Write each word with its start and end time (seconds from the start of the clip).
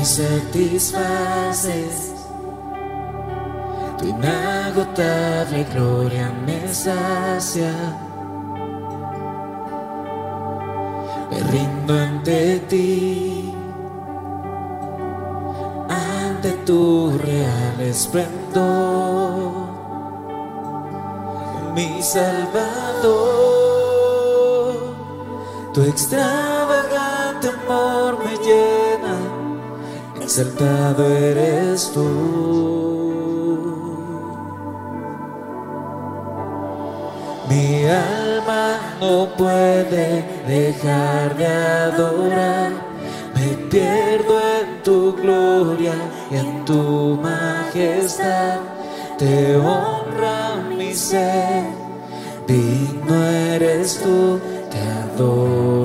me 0.00 0.06
satisfaces. 0.06 1.96
Tu 3.98 4.06
inagotable 4.08 5.64
gloria 5.74 6.32
me 6.46 6.72
sacia. 6.72 7.74
Me 11.30 11.38
rindo 11.52 11.92
ante 11.94 12.60
ti, 12.68 13.54
ante 15.88 16.50
tu 16.64 17.10
real 17.18 17.80
esplendor, 17.80 19.52
mi 21.74 22.02
Salvador. 22.02 23.50
Tu 25.74 25.80
extravagante 25.82 27.48
amor 27.48 28.18
me 28.24 28.34
llena, 28.44 28.89
exaltado 30.30 31.08
eres 31.08 31.90
tú. 31.92 32.06
Mi 37.48 37.84
alma 37.84 38.78
no 39.00 39.26
puede 39.36 40.24
dejar 40.46 41.36
de 41.36 41.46
adorar, 41.48 42.70
me 43.34 43.48
pierdo 43.70 44.38
en 44.60 44.82
tu 44.84 45.16
gloria 45.16 45.94
y 46.30 46.36
en 46.36 46.64
tu 46.64 47.18
majestad, 47.20 48.60
te 49.18 49.56
honra 49.56 50.62
mi 50.78 50.94
ser, 50.94 51.64
digno 52.46 53.16
eres 53.26 53.98
tú, 54.00 54.38
te 54.70 54.78
adoro. 54.78 55.79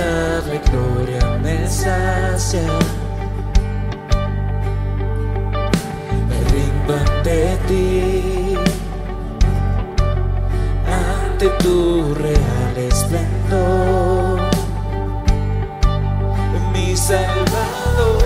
Inagotable 0.00 0.60
gloria 0.70 1.38
me 1.38 1.68
sacia. 1.68 2.60
Me 6.28 6.38
rindo 6.50 6.94
ante 6.94 7.58
ti, 7.66 8.56
ante 10.86 11.48
tu 11.58 12.14
real 12.14 12.76
esplendor, 12.76 14.40
mi 16.72 16.96
Salvador. 16.96 18.24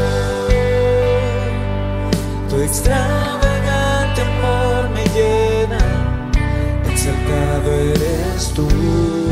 Tu 2.48 2.56
extravagante 2.61 4.22
amor 4.22 4.91
me 4.91 5.05
llena, 5.14 5.78
exaltado 6.88 7.70
eres 7.72 8.53
tú. 8.55 9.23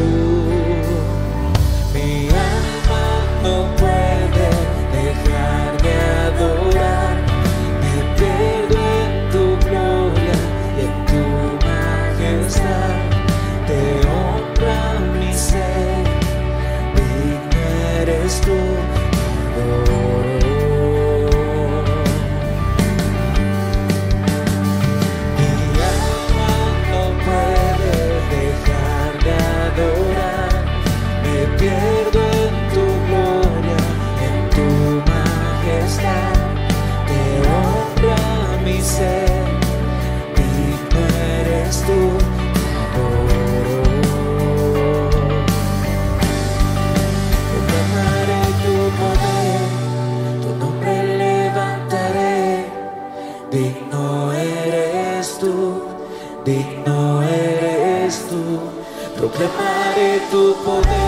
Proclamaré 59.42 60.20
tu 60.30 60.54
poder, 60.64 61.02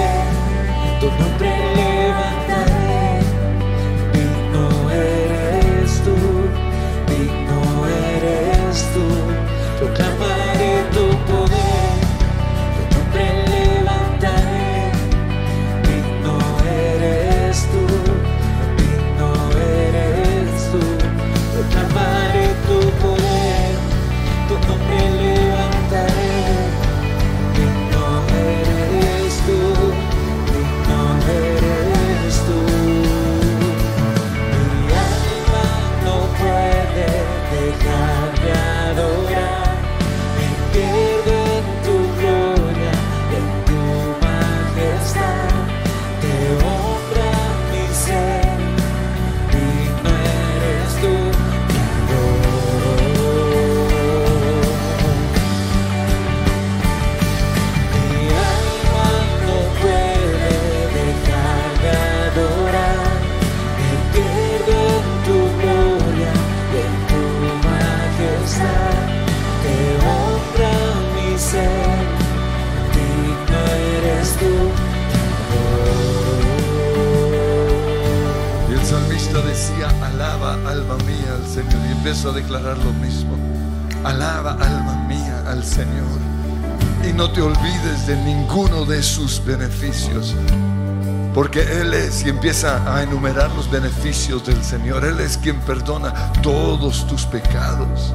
Porque 91.35 91.81
Él 91.81 91.93
es, 91.95 92.25
y 92.25 92.29
empieza 92.29 92.95
a 92.95 93.03
enumerar 93.03 93.51
los 93.53 93.71
beneficios 93.71 94.47
del 94.47 94.63
Señor. 94.63 95.05
Él 95.05 95.19
es 95.21 95.37
quien 95.37 95.59
perdona 95.61 96.33
todos 96.43 97.07
tus 97.07 97.27
pecados. 97.27 98.15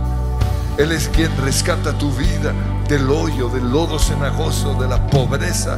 Él 0.78 0.94
es 0.94 1.10
quien 1.10 1.30
rescata 1.38 1.92
tu 1.98 2.10
vida 2.14 2.54
del 2.88 3.10
hoyo, 3.10 3.50
del 3.50 3.70
lodo 3.70 4.00
cenagoso, 4.00 4.76
de 4.76 4.88
la 4.88 5.06
pobreza, 5.08 5.78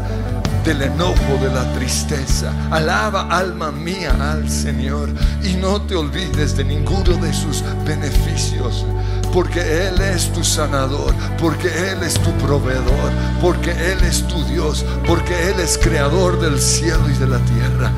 del 0.63 0.83
enojo, 0.83 1.39
de 1.41 1.51
la 1.51 1.73
tristeza. 1.73 2.53
Alaba 2.69 3.23
alma 3.23 3.71
mía 3.71 4.15
al 4.19 4.47
Señor 4.47 5.09
y 5.43 5.55
no 5.55 5.81
te 5.81 5.95
olvides 5.95 6.55
de 6.55 6.63
ninguno 6.63 7.15
de 7.15 7.33
sus 7.33 7.63
beneficios. 7.83 8.85
Porque 9.33 9.87
Él 9.87 9.99
es 10.01 10.31
tu 10.33 10.43
sanador, 10.43 11.13
porque 11.39 11.67
Él 11.67 12.03
es 12.03 12.15
tu 12.15 12.31
proveedor, 12.33 13.11
porque 13.41 13.71
Él 13.71 14.03
es 14.03 14.27
tu 14.27 14.43
Dios, 14.45 14.85
porque 15.07 15.49
Él 15.49 15.59
es 15.59 15.77
creador 15.77 16.39
del 16.41 16.59
cielo 16.59 17.09
y 17.09 17.13
de 17.13 17.27
la 17.27 17.39
tierra. 17.39 17.91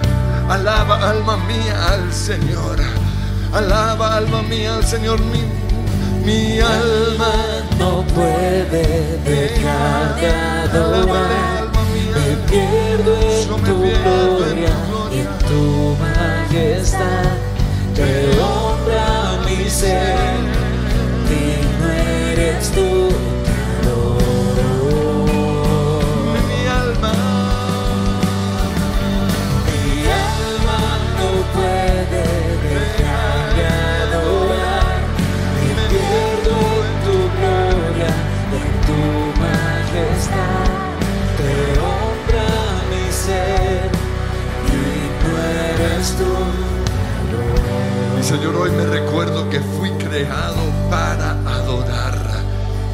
Alaba 0.50 1.10
alma 1.10 1.38
mía 1.38 1.88
al 1.90 2.14
Señor. 2.14 2.78
Alaba 3.54 4.16
alma 4.18 4.42
mía 4.44 4.76
al 4.76 4.86
Señor. 4.86 5.20
Mi, 5.22 5.42
Mi 6.26 6.60
alma 6.60 7.34
no 7.80 8.04
puede 8.14 9.18
dejar 9.26 10.16
de 10.20 10.28
adorar. 10.30 11.64
Me 12.14 12.36
pierdo 12.50 13.16
en 13.20 13.48
Yo 13.48 13.58
me 13.58 13.70
tu 13.70 13.86
y 13.86 13.90
gloria. 13.90 14.74
en 15.12 15.28
tu 15.48 15.96
majestad. 16.00 17.38
Te 17.96 18.40
honra 18.40 19.40
mi 19.46 19.70
ser, 19.70 20.16
digno 21.34 21.92
eres 21.92 22.72
tú, 22.72 23.10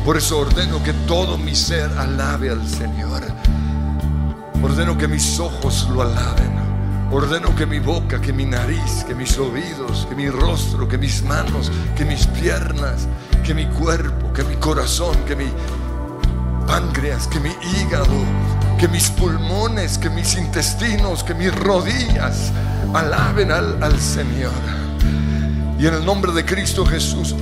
Por 0.10 0.18
eso 0.18 0.40
ordeno 0.40 0.82
que 0.82 0.92
todo 1.06 1.38
mi 1.38 1.54
ser 1.54 1.88
alabe 1.96 2.50
al 2.50 2.68
Señor. 2.68 3.22
Ordeno 4.60 4.98
que 4.98 5.08
mis 5.08 5.40
ojos 5.40 5.88
lo 5.94 6.02
alaben. 6.02 6.52
Ordeno 7.12 7.56
que 7.56 7.68
mi 7.68 7.78
boca, 7.78 8.20
que 8.20 8.34
mi 8.34 8.44
nariz, 8.44 9.06
que 9.08 9.14
mis 9.14 9.38
oídos, 9.38 10.08
que 10.10 10.16
mi 10.16 10.28
rostro, 10.28 10.88
que 10.88 10.98
mis 10.98 11.22
manos, 11.22 11.72
que 11.96 12.06
mis 12.06 12.26
piernas, 12.26 13.08
que 13.46 13.54
mi 13.54 13.68
cuerpo, 13.68 14.34
que 14.34 14.44
mi 14.44 14.56
corazón, 14.56 15.16
que 15.28 15.36
mi 15.36 15.46
páncreas, 16.66 17.28
que 17.28 17.40
mi 17.40 17.52
hígado, 17.62 18.26
que 18.80 18.88
mis 18.88 19.12
pulmones, 19.12 20.00
que 20.00 20.10
mis 20.10 20.36
intestinos, 20.38 21.24
que 21.24 21.36
mis 21.36 21.54
rodillas 21.54 22.52
alaben 22.96 23.52
al, 23.52 23.84
al 23.84 24.00
Señor. 24.00 24.60
Y 25.78 25.86
en 25.86 25.94
el 25.94 26.04
nombre 26.04 26.32
de 26.32 26.44
Cristo 26.44 26.84
Jesús 26.84 27.36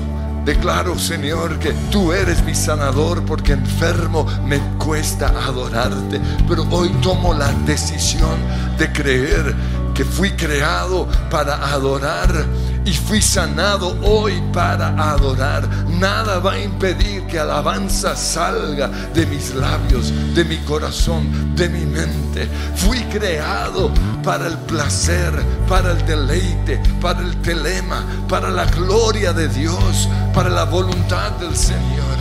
declaro, 0.48 0.98
Señor, 0.98 1.60
que 1.60 1.74
tú 1.92 2.14
eres 2.14 2.42
mi 2.44 2.56
sanador 2.56 3.22
porque 3.26 3.52
enfermo 3.52 4.26
me 4.46 4.60
cuesta 4.78 5.28
adorarte. 5.28 6.22
Pero 6.48 6.66
hoy 6.72 6.90
tomo 7.02 7.34
la 7.34 7.52
decisión 7.66 8.40
de 8.78 8.90
creer 8.94 9.54
que 9.94 10.06
fui 10.06 10.32
creado 10.32 11.06
para 11.30 11.56
adorar 11.74 12.46
y 12.88 12.94
fui 12.94 13.22
sanado 13.22 13.98
hoy 14.02 14.42
para 14.54 14.88
adorar. 15.12 15.68
Nada 16.00 16.40
va 16.40 16.54
a 16.54 16.60
impedir 16.60 17.28
que 17.28 17.38
alabanza 17.38 18.16
salga 18.16 18.88
de 19.14 19.26
mis 19.26 19.54
labios, 19.54 20.14
de 20.34 20.46
mi 20.46 20.56
corazón, 20.60 21.54
de 21.54 21.68
mi 21.68 21.86
mente. 21.86 22.48
Fui 22.76 23.00
creado 23.12 23.92
para 24.24 24.48
el 24.48 24.58
placer, 24.60 25.34
para 25.68 25.92
el 25.92 26.06
deleite, 26.06 26.82
para 27.02 27.20
el 27.20 27.36
telema, 27.42 28.06
para 28.30 28.50
la 28.50 28.64
gloria 28.66 29.34
de 29.34 29.50
Dios, 29.50 30.08
para 30.34 30.50
la 30.50 30.64
voluntad 30.64 31.32
del 31.32 31.58
Señor. 31.58 32.16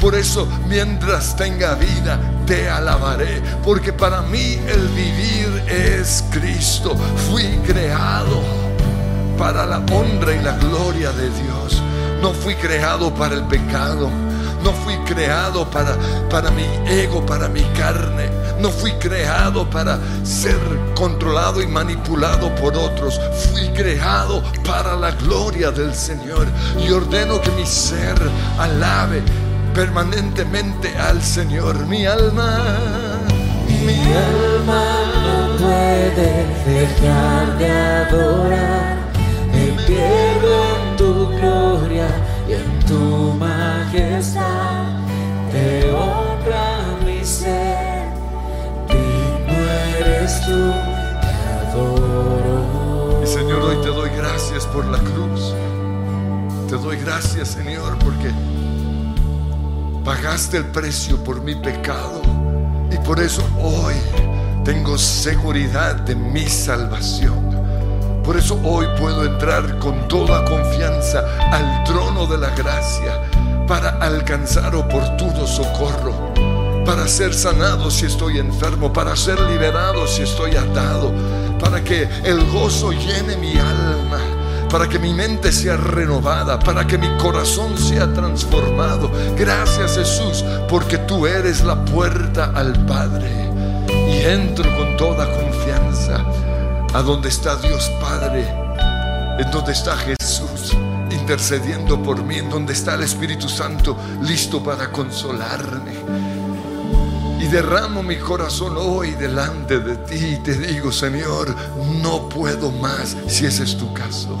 Por 0.00 0.14
eso, 0.14 0.48
mientras 0.66 1.36
tenga 1.36 1.74
vida, 1.74 2.18
te 2.46 2.70
alabaré, 2.70 3.42
porque 3.62 3.92
para 3.92 4.22
mí 4.22 4.58
el 4.66 4.88
vivir 4.88 5.62
es 5.68 6.24
Cristo. 6.30 6.96
Fui 7.28 7.44
creado 7.66 8.65
para 9.38 9.66
la 9.66 9.78
honra 9.92 10.34
y 10.34 10.42
la 10.42 10.52
gloria 10.52 11.12
de 11.12 11.30
Dios. 11.30 11.82
No 12.20 12.32
fui 12.32 12.54
creado 12.54 13.14
para 13.14 13.34
el 13.34 13.44
pecado. 13.44 14.10
No 14.62 14.72
fui 14.72 14.96
creado 15.04 15.64
para, 15.70 15.96
para 16.28 16.50
mi 16.50 16.64
ego, 16.86 17.24
para 17.24 17.48
mi 17.48 17.62
carne. 17.78 18.30
No 18.60 18.70
fui 18.70 18.92
creado 18.92 19.68
para 19.68 19.98
ser 20.24 20.58
controlado 20.94 21.62
y 21.62 21.66
manipulado 21.66 22.52
por 22.56 22.76
otros. 22.76 23.20
Fui 23.52 23.68
creado 23.68 24.42
para 24.66 24.96
la 24.96 25.12
gloria 25.12 25.70
del 25.70 25.94
Señor. 25.94 26.48
Y 26.84 26.90
ordeno 26.90 27.40
que 27.40 27.50
mi 27.50 27.66
ser 27.66 28.16
alabe 28.58 29.22
permanentemente 29.74 30.96
al 30.96 31.22
Señor. 31.22 31.86
Mi 31.86 32.06
alma, 32.06 32.58
mi 33.68 34.00
alma 34.12 34.84
no 35.22 35.56
puede 35.58 36.46
dejar 36.64 37.58
de 37.58 37.70
adorar. 37.70 39.05
Pierdo 39.86 40.76
en 40.76 40.96
tu 40.96 41.28
gloria 41.28 42.08
y 42.48 42.52
en 42.54 42.80
tu 42.86 43.34
majestad. 43.34 44.84
Te 45.52 45.90
honra 45.92 46.98
mi 47.04 47.24
ser, 47.24 48.08
digno 48.88 49.54
eres 49.98 50.40
tú, 50.44 50.72
te 51.20 51.68
adoro. 51.68 53.22
Y 53.22 53.26
Señor, 53.26 53.62
hoy 53.62 53.76
te 53.82 53.88
doy 53.88 54.10
gracias 54.10 54.66
por 54.66 54.84
la 54.86 54.98
cruz. 54.98 55.54
Te 56.68 56.76
doy 56.76 56.96
gracias, 56.96 57.48
Señor, 57.48 57.96
porque 57.98 58.32
pagaste 60.04 60.56
el 60.58 60.66
precio 60.66 61.22
por 61.22 61.40
mi 61.42 61.54
pecado. 61.54 62.22
Y 62.90 62.96
por 62.98 63.20
eso 63.20 63.42
hoy 63.62 63.94
tengo 64.64 64.98
seguridad 64.98 65.94
de 65.94 66.16
mi 66.16 66.46
salvación. 66.48 67.45
Por 68.26 68.36
eso 68.36 68.60
hoy 68.64 68.88
puedo 68.98 69.24
entrar 69.24 69.78
con 69.78 70.08
toda 70.08 70.44
confianza 70.44 71.24
al 71.52 71.84
trono 71.84 72.26
de 72.26 72.36
la 72.36 72.50
gracia 72.50 73.22
para 73.68 73.90
alcanzar 74.00 74.74
oportuno 74.74 75.46
socorro, 75.46 76.34
para 76.84 77.06
ser 77.06 77.32
sanado 77.32 77.88
si 77.88 78.06
estoy 78.06 78.38
enfermo, 78.38 78.92
para 78.92 79.14
ser 79.14 79.40
liberado 79.42 80.08
si 80.08 80.22
estoy 80.22 80.56
atado, 80.56 81.12
para 81.60 81.84
que 81.84 82.08
el 82.24 82.44
gozo 82.50 82.90
llene 82.90 83.36
mi 83.36 83.56
alma, 83.58 84.18
para 84.72 84.88
que 84.88 84.98
mi 84.98 85.14
mente 85.14 85.52
sea 85.52 85.76
renovada, 85.76 86.58
para 86.58 86.84
que 86.84 86.98
mi 86.98 87.08
corazón 87.18 87.78
sea 87.78 88.12
transformado. 88.12 89.08
Gracias 89.38 89.94
Jesús, 89.94 90.44
porque 90.68 90.98
tú 90.98 91.28
eres 91.28 91.62
la 91.62 91.84
puerta 91.84 92.50
al 92.56 92.72
Padre 92.86 93.30
y 93.88 94.24
entro 94.24 94.68
con 94.76 94.96
toda 94.96 95.26
confianza 95.26 96.24
a 96.96 97.02
donde 97.02 97.28
está 97.28 97.56
Dios 97.56 97.90
Padre, 98.00 98.48
en 99.38 99.50
donde 99.50 99.72
está 99.72 99.98
Jesús 99.98 100.74
intercediendo 101.10 102.02
por 102.02 102.24
mí, 102.24 102.36
en 102.38 102.48
donde 102.48 102.72
está 102.72 102.94
el 102.94 103.02
Espíritu 103.02 103.50
Santo 103.50 103.98
listo 104.22 104.64
para 104.64 104.90
consolarme. 104.90 105.92
Y 107.38 107.48
derramo 107.48 108.02
mi 108.02 108.16
corazón 108.16 108.76
hoy 108.78 109.10
delante 109.10 109.78
de 109.78 109.96
ti 109.98 110.24
y 110.24 110.36
te 110.38 110.54
digo, 110.54 110.90
Señor, 110.90 111.54
no 112.00 112.30
puedo 112.30 112.72
más 112.72 113.14
si 113.26 113.44
ese 113.44 113.64
es 113.64 113.76
tu 113.76 113.92
caso. 113.92 114.34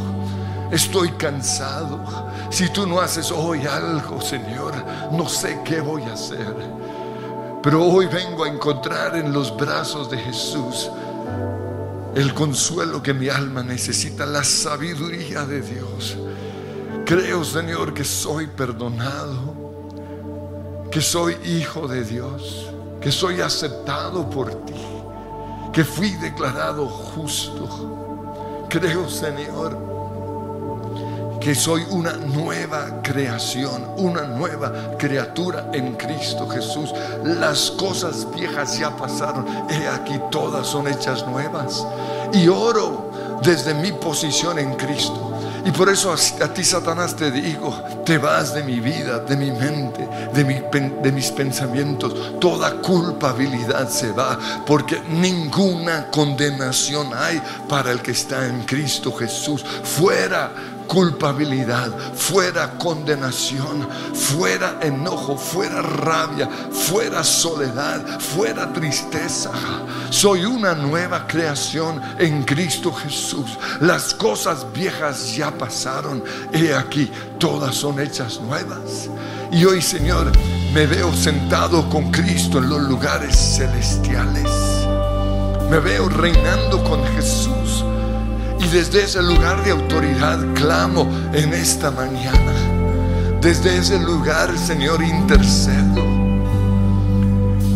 Estoy 0.70 1.10
cansado. 1.10 2.00
Si 2.48 2.70
tú 2.70 2.86
no 2.86 3.02
haces 3.02 3.30
hoy 3.32 3.66
algo, 3.66 4.22
Señor, 4.22 4.72
no 5.12 5.28
sé 5.28 5.60
qué 5.62 5.82
voy 5.82 6.04
a 6.04 6.14
hacer. 6.14 6.56
Pero 7.62 7.84
hoy 7.84 8.06
vengo 8.06 8.44
a 8.44 8.48
encontrar 8.48 9.14
en 9.14 9.30
los 9.30 9.54
brazos 9.54 10.10
de 10.10 10.16
Jesús 10.16 10.90
el 12.16 12.32
consuelo 12.32 13.02
que 13.02 13.12
mi 13.12 13.28
alma 13.28 13.62
necesita, 13.62 14.24
la 14.24 14.42
sabiduría 14.42 15.44
de 15.44 15.60
Dios. 15.60 16.16
Creo, 17.04 17.44
Señor, 17.44 17.92
que 17.92 18.04
soy 18.04 18.46
perdonado, 18.46 19.54
que 20.90 21.02
soy 21.02 21.36
hijo 21.44 21.86
de 21.86 22.04
Dios, 22.04 22.70
que 23.02 23.12
soy 23.12 23.42
aceptado 23.42 24.30
por 24.30 24.64
ti, 24.64 24.72
que 25.74 25.84
fui 25.84 26.10
declarado 26.12 26.88
justo. 26.88 28.64
Creo, 28.70 29.10
Señor, 29.10 29.85
que 31.46 31.54
soy 31.54 31.86
una 31.90 32.14
nueva 32.14 33.00
creación, 33.04 33.80
una 33.98 34.22
nueva 34.22 34.96
criatura 34.98 35.70
en 35.72 35.94
Cristo 35.94 36.48
Jesús. 36.48 36.92
Las 37.22 37.70
cosas 37.70 38.26
viejas 38.34 38.76
ya 38.76 38.96
pasaron, 38.96 39.46
he 39.70 39.86
aquí 39.86 40.20
todas 40.32 40.66
son 40.66 40.88
hechas 40.88 41.24
nuevas. 41.24 41.86
Y 42.32 42.48
oro 42.48 43.12
desde 43.44 43.74
mi 43.74 43.92
posición 43.92 44.58
en 44.58 44.74
Cristo. 44.74 45.34
Y 45.64 45.70
por 45.70 45.88
eso 45.88 46.12
a, 46.12 46.48
ti, 46.48 46.64
Satanás, 46.64 47.14
te 47.14 47.30
digo, 47.30 47.80
te 48.04 48.18
vas 48.18 48.52
de 48.52 48.64
mi 48.64 48.80
vida, 48.80 49.20
de 49.20 49.36
mi 49.36 49.52
mente, 49.52 50.08
de, 50.34 50.90
de 51.00 51.12
mis 51.12 51.30
pensamientos. 51.30 52.40
Toda 52.40 52.82
culpabilidad 52.82 53.88
se 53.88 54.10
va, 54.10 54.36
porque 54.66 55.00
ninguna 55.10 56.10
condenación 56.10 57.12
hay 57.16 57.40
para 57.68 57.92
el 57.92 58.02
que 58.02 58.10
está 58.10 58.46
en 58.46 58.62
Cristo 58.62 59.12
Jesús. 59.12 59.64
Fuera 59.84 60.50
culpabilidad, 60.86 61.90
fuera 62.14 62.70
condenación, 62.78 63.88
fuera 64.14 64.78
enojo, 64.82 65.36
fuera 65.36 65.82
rabia, 65.82 66.48
fuera 66.70 67.22
soledad, 67.22 68.20
fuera 68.20 68.72
tristeza. 68.72 69.50
Soy 70.10 70.44
una 70.44 70.74
nueva 70.74 71.26
creación 71.26 72.00
en 72.18 72.42
Cristo 72.44 72.92
Jesús. 72.92 73.58
Las 73.80 74.14
cosas 74.14 74.66
viejas 74.72 75.34
ya 75.34 75.50
pasaron. 75.50 76.22
He 76.52 76.74
aquí, 76.74 77.10
todas 77.38 77.74
son 77.74 78.00
hechas 78.00 78.40
nuevas. 78.40 79.08
Y 79.52 79.64
hoy, 79.64 79.80
Señor, 79.82 80.32
me 80.72 80.86
veo 80.86 81.12
sentado 81.14 81.88
con 81.88 82.10
Cristo 82.10 82.58
en 82.58 82.68
los 82.68 82.82
lugares 82.82 83.36
celestiales. 83.56 84.50
Me 85.70 85.78
veo 85.80 86.08
reinando 86.08 86.82
con 86.84 87.04
Jesús. 87.14 87.55
Y 88.58 88.68
desde 88.68 89.04
ese 89.04 89.22
lugar 89.22 89.62
de 89.64 89.70
autoridad 89.70 90.38
clamo 90.54 91.08
en 91.32 91.52
esta 91.52 91.90
mañana. 91.90 92.52
Desde 93.40 93.78
ese 93.78 93.98
lugar, 93.98 94.56
Señor, 94.58 95.02
intercedo. 95.02 96.04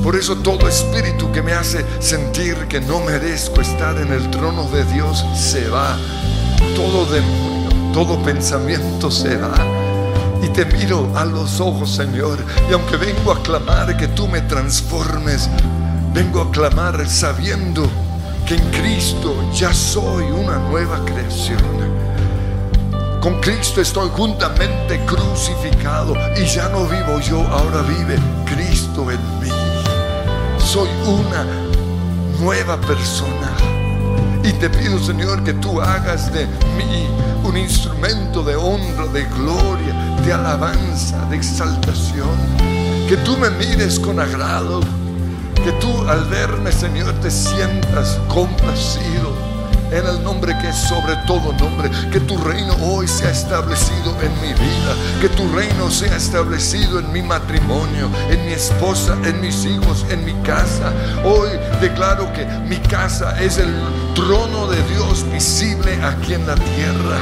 Por 0.02 0.16
eso 0.16 0.36
todo 0.36 0.66
espíritu 0.66 1.30
que 1.30 1.42
me 1.42 1.52
hace 1.52 1.84
sentir 2.00 2.56
que 2.68 2.80
no 2.80 3.00
merezco 3.00 3.60
estar 3.60 3.98
en 3.98 4.12
el 4.12 4.30
trono 4.30 4.68
de 4.70 4.84
Dios 4.84 5.24
se 5.34 5.68
va. 5.68 5.96
Todo 6.74 7.04
demonio, 7.04 7.92
todo 7.92 8.20
pensamiento 8.22 9.10
se 9.10 9.36
va. 9.36 9.54
Y 10.42 10.48
te 10.48 10.64
miro 10.64 11.12
a 11.14 11.26
los 11.26 11.60
ojos, 11.60 11.94
Señor. 11.94 12.38
Y 12.70 12.72
aunque 12.72 12.96
vengo 12.96 13.30
a 13.30 13.42
clamar 13.42 13.94
que 13.98 14.08
tú 14.08 14.26
me 14.26 14.40
transformes, 14.40 15.50
vengo 16.14 16.40
a 16.40 16.50
clamar 16.50 17.06
sabiendo 17.06 17.88
que 18.50 18.56
en 18.56 18.70
Cristo 18.72 19.32
ya 19.54 19.72
soy 19.72 20.24
una 20.24 20.58
nueva 20.70 21.04
creación. 21.04 21.60
Con 23.20 23.40
Cristo 23.40 23.80
estoy 23.80 24.08
juntamente 24.08 24.98
crucificado 25.06 26.14
y 26.36 26.44
ya 26.46 26.68
no 26.68 26.84
vivo 26.86 27.20
yo, 27.20 27.46
ahora 27.46 27.82
vive 27.82 28.18
Cristo 28.44 29.08
en 29.08 29.20
mí. 29.40 29.50
Soy 30.58 30.88
una 31.06 31.46
nueva 32.40 32.76
persona. 32.80 33.52
Y 34.42 34.52
te 34.54 34.68
pido, 34.68 34.98
Señor, 34.98 35.44
que 35.44 35.52
tú 35.52 35.80
hagas 35.80 36.32
de 36.32 36.46
mí 36.76 37.06
un 37.44 37.56
instrumento 37.56 38.42
de 38.42 38.56
honra, 38.56 39.06
de 39.12 39.26
gloria, 39.26 39.94
de 40.24 40.32
alabanza, 40.32 41.24
de 41.26 41.36
exaltación. 41.36 42.36
Que 43.08 43.16
tú 43.18 43.36
me 43.36 43.48
mires 43.50 44.00
con 44.00 44.18
agrado. 44.18 44.80
Que 45.64 45.72
tú 45.72 46.08
al 46.08 46.24
verme, 46.24 46.72
Señor, 46.72 47.12
te 47.20 47.30
sientas 47.30 48.18
complacido 48.28 49.50
en 49.92 50.06
el 50.06 50.22
nombre 50.22 50.56
que 50.58 50.68
es 50.68 50.76
sobre 50.76 51.16
todo 51.26 51.52
nombre. 51.52 51.90
Que 52.12 52.20
tu 52.20 52.36
reino 52.38 52.74
hoy 52.82 53.06
sea 53.08 53.30
establecido 53.30 54.16
en 54.22 54.32
mi 54.40 54.52
vida. 54.54 54.94
Que 55.20 55.28
tu 55.28 55.46
reino 55.54 55.90
sea 55.90 56.16
establecido 56.16 56.98
en 56.98 57.12
mi 57.12 57.22
matrimonio, 57.22 58.08
en 58.30 58.46
mi 58.46 58.52
esposa, 58.52 59.16
en 59.24 59.40
mis 59.40 59.64
hijos, 59.64 60.06
en 60.10 60.24
mi 60.24 60.34
casa. 60.42 60.92
Hoy 61.24 61.50
declaro 61.80 62.32
que 62.32 62.46
mi 62.68 62.76
casa 62.76 63.40
es 63.40 63.58
el 63.58 63.74
trono 64.14 64.66
de 64.68 64.82
Dios 64.94 65.24
visible 65.30 65.98
aquí 66.02 66.34
en 66.34 66.46
la 66.46 66.54
tierra. 66.54 67.18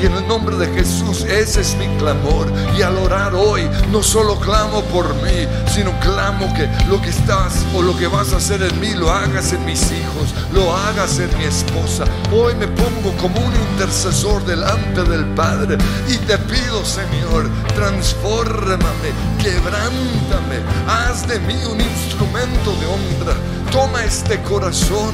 Y 0.00 0.06
en 0.06 0.12
el 0.14 0.28
nombre 0.28 0.56
de 0.56 0.68
Jesús, 0.68 1.22
ese 1.22 1.60
es 1.60 1.74
mi 1.76 1.88
clamor. 1.98 2.46
Y 2.78 2.82
al 2.82 2.96
orar 2.98 3.34
hoy, 3.34 3.68
no 3.90 4.00
solo 4.00 4.38
clamo 4.38 4.82
por 4.84 5.12
mí, 5.16 5.46
sino 5.66 5.90
clamo 5.98 6.52
que 6.54 6.68
lo 6.88 7.02
que 7.02 7.10
estás 7.10 7.64
o 7.74 7.82
lo 7.82 7.96
que 7.96 8.06
vas 8.06 8.32
a 8.32 8.36
hacer 8.36 8.62
en 8.62 8.80
mí, 8.80 8.94
lo 8.94 9.10
hagas 9.10 9.52
en 9.52 9.64
mis 9.64 9.82
hijos, 9.90 10.34
lo 10.52 10.72
hagas 10.76 11.18
en 11.18 11.36
mi 11.36 11.44
esposa. 11.44 12.04
Hoy 12.32 12.54
me 12.54 12.68
pongo 12.68 13.16
como 13.20 13.40
un 13.40 13.52
intercesor 13.72 14.44
delante 14.44 15.02
del 15.02 15.24
Padre 15.34 15.78
y 16.08 16.16
te 16.18 16.38
pido, 16.38 16.84
Señor, 16.84 17.48
transfórmame, 17.74 19.10
quebrántame, 19.42 20.60
haz 20.86 21.26
de 21.26 21.40
mí 21.40 21.56
un 21.68 21.80
instrumento 21.80 22.72
de 22.76 22.86
honra. 22.86 23.34
Toma 23.72 24.04
este 24.04 24.40
corazón 24.42 25.12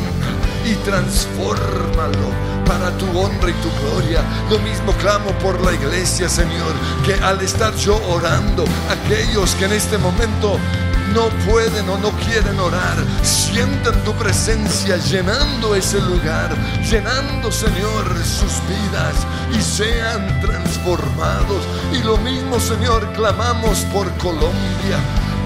y 0.65 0.75
transfórmalo 0.85 2.54
para 2.65 2.91
tu 2.99 3.07
honra 3.19 3.51
y 3.51 3.55
tu 3.55 3.71
gloria. 3.81 4.23
Lo 4.51 4.59
mismo 4.59 4.93
clamo 4.95 5.31
por 5.39 5.61
la 5.65 5.73
iglesia, 5.73 6.29
Señor, 6.29 6.73
que 7.05 7.15
al 7.15 7.41
estar 7.41 7.75
yo 7.77 8.01
orando, 8.09 8.65
aquellos 8.91 9.55
que 9.55 9.67
en 9.67 9.73
este 9.73 9.99
momento 9.99 10.59
no 11.15 11.29
pueden 11.51 11.89
o 11.89 11.99
no 11.99 12.11
quieren 12.27 12.59
orar, 12.59 12.97
sientan 13.23 13.95
tu 14.05 14.13
presencia 14.15 14.97
llenando 14.97 15.75
ese 15.75 16.01
lugar, 16.01 16.51
llenando, 16.91 17.53
Señor, 17.53 18.05
sus 18.25 18.61
vidas 18.67 19.15
y 19.57 19.61
sean 19.61 20.41
transformados. 20.41 21.63
Y 21.93 22.03
lo 22.03 22.17
mismo, 22.19 22.59
Señor, 22.59 23.13
clamamos 23.13 23.81
por 23.93 24.11
Colombia. 24.19 24.99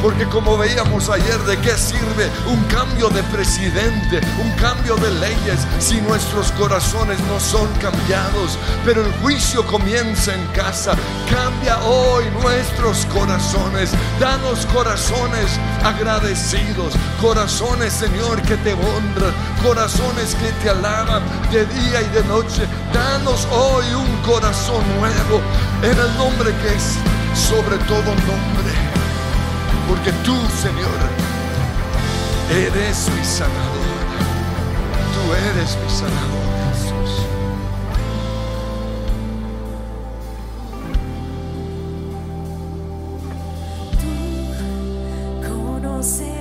Porque 0.03 0.25
como 0.27 0.57
veíamos 0.57 1.09
ayer, 1.09 1.39
¿de 1.41 1.59
qué 1.59 1.77
sirve 1.77 2.31
un 2.47 2.63
cambio 2.65 3.09
de 3.09 3.23
presidente, 3.25 4.21
un 4.41 4.51
cambio 4.53 4.97
de 4.97 5.11
leyes 5.11 5.67
si 5.79 6.01
nuestros 6.03 6.53
corazones 6.53 7.19
no 7.21 7.41
son 7.41 7.69
cambiados? 7.81 8.59
Pero 8.85 9.05
el 9.05 9.13
juicio 9.21 9.67
comienza 9.67 10.35
en 10.35 10.47
casa. 10.49 10.95
Cambia 11.31 11.79
hoy 11.81 12.25
nuestros 12.43 13.07
corazones. 13.07 13.91
Danos 14.21 14.67
corazones 14.67 15.59
agradecidos. 15.83 16.95
Corazones, 17.21 17.93
Señor, 17.93 18.41
que 18.43 18.57
te 18.59 18.75
honran. 18.75 19.35
Corazones 19.63 20.37
que 20.37 20.53
te 20.63 20.71
alaban 20.71 21.23
de 21.51 21.67
día 21.67 22.03
y 22.03 22.09
de 22.15 22.25
noche. 22.25 22.63
Danos 22.93 23.47
hoy 23.51 23.87
un 23.95 24.23
corazón 24.23 24.83
nuevo 24.99 25.41
en 25.83 25.99
el 25.99 26.17
nombre 26.17 26.53
que 26.63 26.75
es 26.75 26.95
sobre 27.35 27.79
todo 27.79 28.15
nombre. 28.27 28.88
Porque 29.89 30.13
tú, 30.23 30.35
Señor, 30.63 30.99
eres 32.51 33.09
mi 33.17 33.25
sanador. 33.25 33.99
Tú 35.15 35.33
eres 35.33 35.79
mi 35.83 35.91
sanador, 35.91 36.49
Jesús. 36.69 37.13
Tú, 44.01 44.13
conocedor 45.49 46.38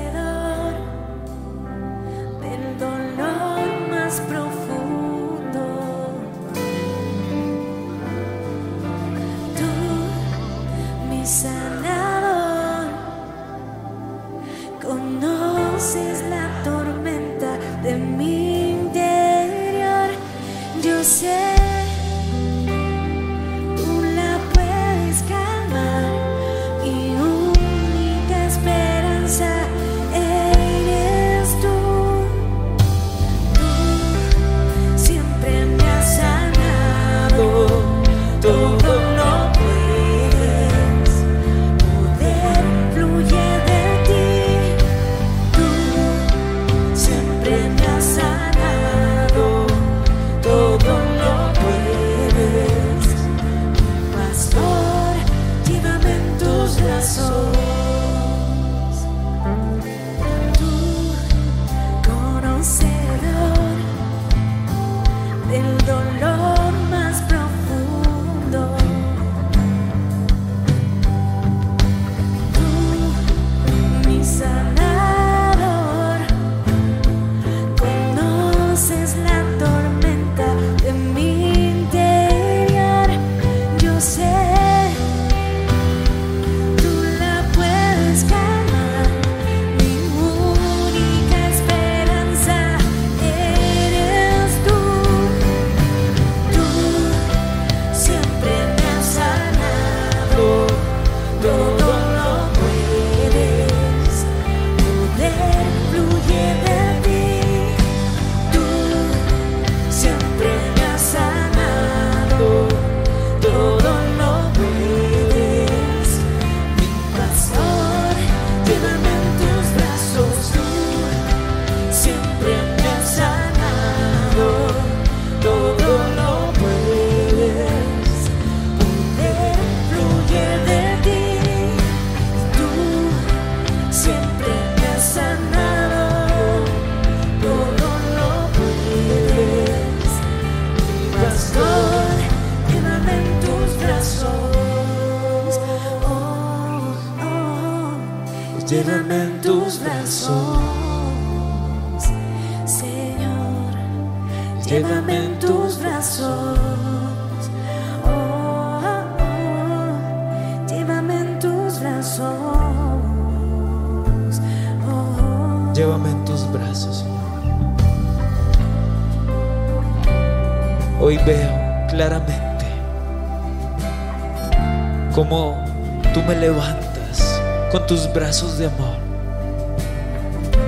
tus 177.87 178.11
brazos 178.11 178.57
de 178.57 178.65
amor, 178.65 178.97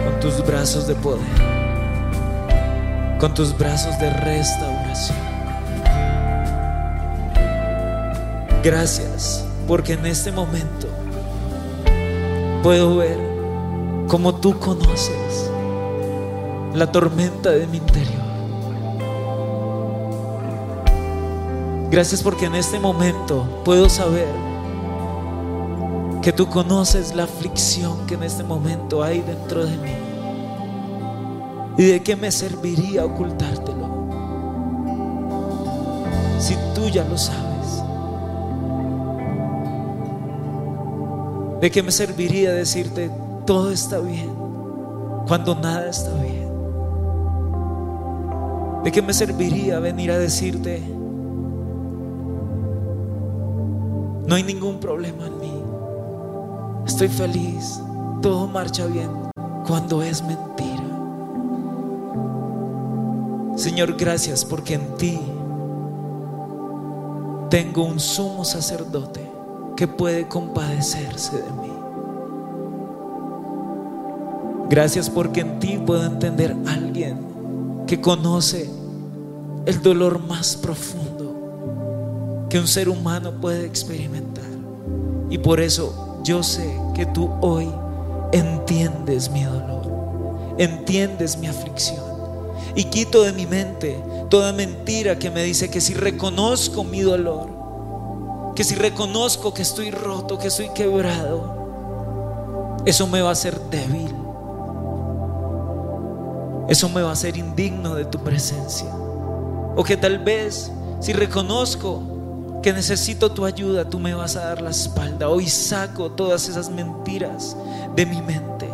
con 0.05 0.19
tus 0.21 0.45
brazos 0.45 0.87
de 0.87 0.95
poder, 0.95 1.19
con 3.19 3.33
tus 3.33 3.57
brazos 3.57 3.99
de 3.99 4.09
restauración. 4.09 5.17
Gracias 8.63 9.43
porque 9.67 9.93
en 9.93 10.05
este 10.05 10.31
momento 10.31 10.87
puedo 12.63 12.95
ver 12.95 13.17
cómo 14.07 14.35
tú 14.35 14.57
conoces 14.57 15.51
la 16.73 16.89
tormenta 16.89 17.51
de 17.51 17.67
mi 17.67 17.77
interior. 17.77 18.23
Gracias 21.91 22.23
porque 22.23 22.45
en 22.45 22.55
este 22.55 22.79
momento 22.79 23.61
puedo 23.65 23.89
saber 23.89 24.48
que 26.21 26.33
tú 26.33 26.47
conoces 26.47 27.15
la 27.15 27.23
aflicción 27.23 28.05
que 28.05 28.15
en 28.15 28.23
este 28.23 28.43
momento 28.43 29.01
hay 29.03 29.21
dentro 29.21 29.65
de 29.65 29.77
mí. 29.77 29.93
¿Y 31.77 31.85
de 31.85 32.03
qué 32.03 32.15
me 32.15 32.29
serviría 32.29 33.05
ocultártelo? 33.05 33.89
Si 36.39 36.55
tú 36.75 36.89
ya 36.89 37.05
lo 37.05 37.17
sabes. 37.17 37.83
¿De 41.61 41.71
qué 41.71 41.83
me 41.83 41.91
serviría 41.91 42.51
decirte 42.51 43.09
todo 43.45 43.71
está 43.71 43.99
bien 43.99 44.33
cuando 45.27 45.55
nada 45.55 45.89
está 45.89 46.13
bien? 46.15 46.49
¿De 48.83 48.91
qué 48.91 49.01
me 49.01 49.13
serviría 49.13 49.79
venir 49.79 50.11
a 50.11 50.17
decirte 50.17 50.81
no 54.25 54.35
hay 54.35 54.43
ningún 54.43 54.79
problema 54.79 55.25
en 55.25 55.39
mí? 55.39 55.58
Estoy 56.89 57.07
feliz, 57.07 57.79
todo 58.19 58.47
marcha 58.47 58.87
bien 58.87 59.11
cuando 59.67 60.01
es 60.01 60.23
mentira. 60.23 60.83
Señor, 63.55 63.95
gracias 63.95 64.43
porque 64.43 64.73
en 64.73 64.97
ti 64.97 65.19
tengo 67.51 67.83
un 67.83 67.99
sumo 67.99 68.43
sacerdote 68.43 69.21
que 69.77 69.87
puede 69.87 70.27
compadecerse 70.27 71.37
de 71.37 71.51
mí. 71.61 71.71
Gracias 74.67 75.11
porque 75.11 75.41
en 75.41 75.59
ti 75.59 75.77
puedo 75.85 76.03
entender 76.03 76.57
a 76.65 76.73
alguien 76.73 77.83
que 77.85 78.01
conoce 78.01 78.67
el 79.67 79.79
dolor 79.83 80.25
más 80.27 80.55
profundo 80.55 82.47
que 82.49 82.57
un 82.57 82.67
ser 82.67 82.89
humano 82.89 83.39
puede 83.39 83.67
experimentar. 83.67 84.49
Y 85.29 85.37
por 85.37 85.59
eso 85.59 86.08
yo 86.23 86.43
sé 86.43 86.79
que 86.93 87.05
tú 87.05 87.31
hoy 87.41 87.69
entiendes 88.31 89.29
mi 89.29 89.43
dolor, 89.43 90.55
entiendes 90.57 91.37
mi 91.37 91.47
aflicción. 91.47 92.03
Y 92.75 92.85
quito 92.85 93.23
de 93.23 93.33
mi 93.33 93.45
mente 93.45 94.01
toda 94.29 94.53
mentira 94.53 95.17
que 95.17 95.31
me 95.31 95.43
dice 95.43 95.69
que 95.69 95.81
si 95.81 95.93
reconozco 95.93 96.83
mi 96.83 97.01
dolor, 97.01 97.49
que 98.55 98.63
si 98.63 98.75
reconozco 98.75 99.53
que 99.53 99.61
estoy 99.61 99.91
roto, 99.91 100.37
que 100.37 100.47
estoy 100.47 100.69
quebrado, 100.69 101.59
eso 102.85 103.07
me 103.07 103.21
va 103.21 103.29
a 103.29 103.33
hacer 103.33 103.59
débil. 103.69 104.13
Eso 106.69 106.87
me 106.89 107.01
va 107.01 107.09
a 107.09 107.13
hacer 107.13 107.35
indigno 107.35 107.95
de 107.95 108.05
tu 108.05 108.19
presencia. 108.19 108.89
O 109.75 109.83
que 109.83 109.97
tal 109.97 110.19
vez 110.19 110.71
si 110.99 111.13
reconozco 111.13 112.03
que 112.61 112.73
necesito 112.73 113.31
tu 113.31 113.45
ayuda, 113.45 113.89
tú 113.89 113.99
me 113.99 114.13
vas 114.13 114.35
a 114.35 114.45
dar 114.45 114.61
la 114.61 114.71
espalda. 114.71 115.29
Hoy 115.29 115.47
saco 115.47 116.11
todas 116.11 116.49
esas 116.49 116.69
mentiras 116.69 117.55
de 117.95 118.05
mi 118.05 118.21
mente 118.21 118.69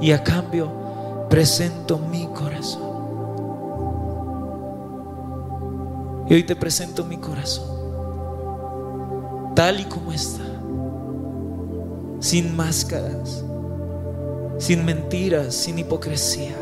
y 0.00 0.12
a 0.12 0.22
cambio 0.22 1.26
presento 1.30 1.98
mi 1.98 2.26
corazón. 2.26 2.92
Y 6.28 6.34
hoy 6.34 6.44
te 6.44 6.54
presento 6.54 7.04
mi 7.04 7.16
corazón, 7.18 7.66
tal 9.54 9.80
y 9.80 9.84
como 9.84 10.12
está, 10.12 10.44
sin 12.20 12.54
máscaras, 12.56 13.44
sin 14.58 14.84
mentiras, 14.84 15.54
sin 15.54 15.78
hipocresía. 15.78 16.54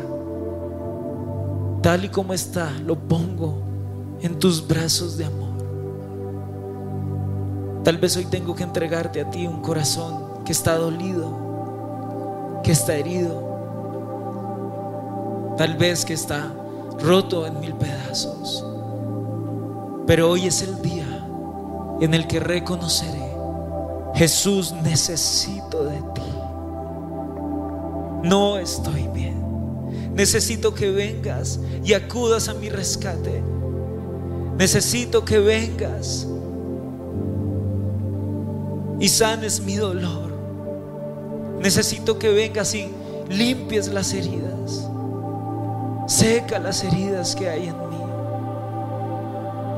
Tal 1.81 2.05
y 2.05 2.09
como 2.09 2.33
está, 2.33 2.71
lo 2.85 2.95
pongo 2.95 3.55
en 4.21 4.37
tus 4.39 4.67
brazos 4.67 5.17
de 5.17 5.25
amor. 5.25 5.40
Tal 7.83 7.97
vez 7.97 8.15
hoy 8.15 8.25
tengo 8.25 8.53
que 8.53 8.63
entregarte 8.63 9.21
a 9.21 9.29
ti 9.29 9.47
un 9.47 9.61
corazón 9.61 10.43
que 10.45 10.51
está 10.51 10.77
dolido, 10.77 12.61
que 12.63 12.71
está 12.71 12.95
herido, 12.95 13.49
tal 15.57 15.77
vez 15.77 16.05
que 16.05 16.13
está 16.13 16.53
roto 16.99 17.47
en 17.47 17.59
mil 17.59 17.73
pedazos. 17.73 18.63
Pero 20.05 20.29
hoy 20.29 20.45
es 20.45 20.61
el 20.61 20.79
día 20.83 21.27
en 22.01 22.13
el 22.13 22.27
que 22.27 22.39
reconoceré, 22.39 23.31
Jesús, 24.13 24.73
necesito 24.83 25.83
de 25.85 25.97
ti. 26.13 26.21
No 28.23 28.59
estoy 28.59 29.07
bien. 29.07 29.41
Necesito 30.13 30.75
que 30.75 30.91
vengas 30.91 31.59
y 31.83 31.93
acudas 31.93 32.47
a 32.47 32.53
mi 32.53 32.69
rescate. 32.69 33.41
Necesito 34.57 35.25
que 35.25 35.39
vengas 35.39 36.27
y 39.01 39.09
sanes 39.09 39.59
mi 39.61 39.75
dolor. 39.75 40.31
Necesito 41.59 42.17
que 42.19 42.29
vengas 42.29 42.73
y 42.75 42.87
limpies 43.27 43.87
las 43.87 44.13
heridas. 44.13 44.87
Seca 46.05 46.59
las 46.59 46.83
heridas 46.83 47.35
que 47.35 47.49
hay 47.49 47.67
en 47.67 47.75
mí. 47.89 47.97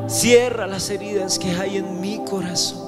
Cierra 0.08 0.68
las 0.68 0.90
heridas 0.90 1.40
que 1.40 1.52
hay 1.52 1.78
en 1.78 2.02
mi 2.02 2.22
corazón. 2.26 2.84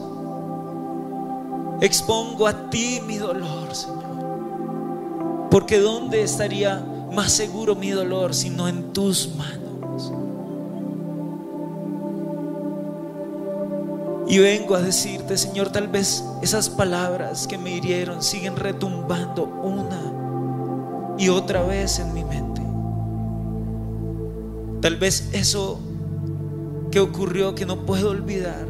Expongo 1.80 2.48
a 2.48 2.70
ti 2.70 3.00
mi 3.08 3.18
dolor, 3.18 3.74
Señor. 3.74 5.48
Porque 5.50 5.80
¿dónde 5.80 6.22
estaría 6.22 6.86
más 7.14 7.32
seguro 7.32 7.76
mi 7.76 7.92
dolor 7.92 8.34
sino 8.34 8.68
en 8.68 8.92
tus 8.92 9.34
manos? 9.36 9.65
Y 14.28 14.40
vengo 14.40 14.76
a 14.76 14.82
decirte, 14.82 15.38
Señor, 15.38 15.72
tal 15.72 15.88
vez 15.88 16.24
esas 16.42 16.70
palabras 16.70 17.48
que 17.48 17.58
me 17.58 17.72
hirieron 17.72 18.24
siguen 18.24 18.56
retumbando 18.56 19.44
una 19.44 21.16
y 21.18 21.30
otra 21.30 21.64
vez 21.64 22.00
en 22.00 22.14
mi 22.14 22.24
mente. 22.24 22.62
Tal 24.82 24.98
vez 24.98 25.30
eso 25.34 25.80
que 26.92 27.00
ocurrió 27.00 27.56
que 27.56 27.66
no 27.66 27.86
puedo 27.86 28.10
olvidar 28.10 28.68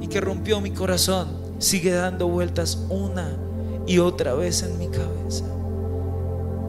y 0.00 0.06
que 0.08 0.20
rompió 0.20 0.60
mi 0.60 0.70
corazón 0.70 1.28
sigue 1.58 1.92
dando 1.92 2.28
vueltas 2.28 2.78
una 2.88 3.36
y 3.86 3.98
otra 3.98 4.34
vez 4.34 4.62
en 4.62 4.78
mi 4.78 4.88
cabeza. 4.88 5.44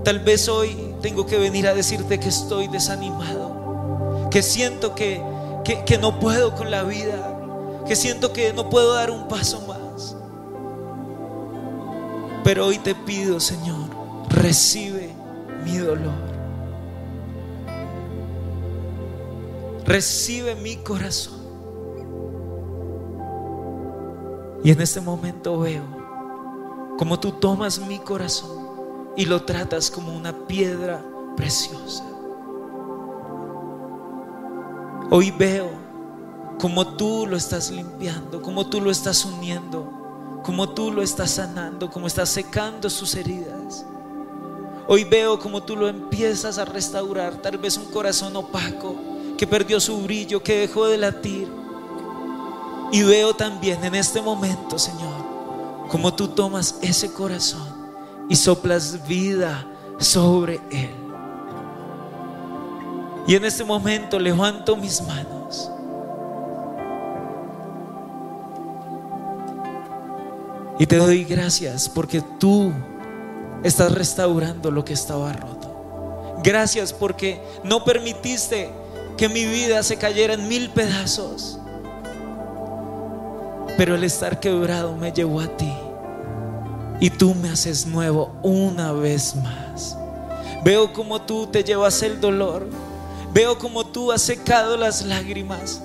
Tal 0.04 0.20
vez 0.20 0.50
hoy 0.50 0.76
tengo 1.02 1.26
que 1.26 1.38
venir 1.38 1.68
a 1.68 1.74
decirte 1.74 2.20
que 2.20 2.30
estoy 2.30 2.68
desanimado, 2.68 4.30
que 4.32 4.42
siento 4.42 4.96
que, 4.96 5.22
que, 5.64 5.84
que 5.86 5.98
no 5.98 6.20
puedo 6.20 6.56
con 6.56 6.72
la 6.72 6.84
vida, 6.84 7.31
que 7.88 7.96
siento 7.96 8.32
que 8.34 8.54
no 8.54 8.70
puedo 8.70 8.94
dar 8.94 9.12
un 9.12 9.28
paso 9.28 9.62
más. 9.68 10.16
Pero 12.44 12.68
hoy 12.68 12.78
te 12.80 12.96
pido, 12.96 13.40
Señor, 13.40 13.90
recibe 14.30 15.14
mi 15.64 15.78
dolor. 15.78 16.32
Recibe 19.86 20.56
mi 20.56 20.78
corazón. 20.78 21.42
Y 24.64 24.72
en 24.72 24.82
este 24.82 25.02
momento 25.02 25.60
veo 25.60 26.02
como 26.98 27.20
tú 27.20 27.32
tomas 27.32 27.80
mi 27.80 27.98
corazón 27.98 28.62
y 29.16 29.26
lo 29.26 29.44
tratas 29.44 29.90
como 29.90 30.16
una 30.16 30.46
piedra 30.46 31.04
preciosa. 31.36 32.04
Hoy 35.10 35.32
veo 35.32 35.81
como 36.62 36.96
tú 36.96 37.26
lo 37.28 37.36
estás 37.36 37.72
limpiando, 37.72 38.42
como 38.42 38.68
tú 38.68 38.80
lo 38.80 38.92
estás 38.92 39.26
uniendo 39.26 40.02
como 40.44 40.70
tú 40.70 40.92
lo 40.92 41.02
estás 41.02 41.32
sanando, 41.32 41.90
como 41.90 42.08
estás 42.08 42.30
secando 42.30 42.90
sus 42.90 43.16
heridas. 43.16 43.86
Hoy 44.88 45.04
veo 45.04 45.40
como 45.40 45.62
tú 45.62 45.76
lo 45.76 45.88
empiezas 45.88 46.58
a 46.58 46.66
restaurar, 46.66 47.36
tal 47.36 47.58
vez 47.58 47.78
un 47.78 47.86
corazón 47.86 48.36
opaco 48.36 48.96
que 49.38 49.48
perdió 49.48 49.80
su 49.80 50.02
brillo, 50.02 50.42
que 50.42 50.60
dejó 50.60 50.88
de 50.88 50.98
latir. 50.98 51.48
Y 52.92 53.04
veo 53.04 53.34
también 53.34 53.84
en 53.86 53.96
este 53.96 54.22
momento, 54.22 54.78
Señor, 54.78 55.88
como 55.88 56.14
tú 56.14 56.28
tomas 56.28 56.76
ese 56.82 57.14
corazón 57.14 57.94
y 58.28 58.36
soplas 58.36 59.08
vida 59.08 59.66
sobre 59.98 60.56
él. 60.72 60.96
Y 63.28 63.36
en 63.36 63.46
este 63.46 63.64
momento 63.64 64.20
levanto 64.20 64.76
mis 64.76 65.02
manos. 65.02 65.41
Y 70.82 70.88
te 70.88 70.98
doy 70.98 71.26
gracias 71.26 71.88
porque 71.88 72.24
tú 72.40 72.72
estás 73.64 73.92
restaurando 73.92 74.72
lo 74.72 74.84
que 74.84 74.94
estaba 74.94 75.32
roto. 75.32 76.40
Gracias 76.44 76.92
porque 76.92 77.40
no 77.64 77.84
permitiste 77.84 78.72
que 79.16 79.30
mi 79.30 79.46
vida 79.46 79.84
se 79.84 79.98
cayera 79.98 80.34
en 80.34 80.48
mil 80.48 80.72
pedazos. 80.72 81.60
Pero 83.78 83.94
el 83.94 84.04
estar 84.04 84.40
quebrado 84.40 84.96
me 84.96 85.12
llevó 85.12 85.42
a 85.42 85.56
ti. 85.56 85.72
Y 87.00 87.12
tú 87.12 87.36
me 87.36 87.50
haces 87.50 87.86
nuevo 87.86 88.36
una 88.42 88.92
vez 88.92 89.36
más. 89.36 89.96
Veo 90.64 90.94
como 90.94 91.22
tú 91.22 91.46
te 91.46 91.64
llevas 91.64 92.02
el 92.02 92.20
dolor. 92.20 92.68
Veo 93.32 93.60
como 93.60 93.86
tú 93.86 94.12
has 94.12 94.24
secado 94.24 94.76
las 94.78 95.06
lágrimas. 95.06 95.84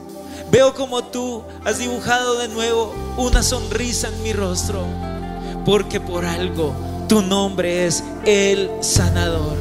Veo 0.51 0.75
como 0.75 1.03
tú 1.03 1.43
has 1.65 1.79
dibujado 1.79 2.39
de 2.39 2.49
nuevo 2.49 2.95
una 3.17 3.43
sonrisa 3.43 4.09
en 4.09 4.23
mi 4.23 4.33
rostro. 4.33 4.85
Porque 5.65 6.01
por 6.01 6.25
algo 6.25 6.75
tu 7.09 7.21
nombre 7.21 7.87
es 7.87 8.05
el 8.25 8.71
sanador, 8.81 9.57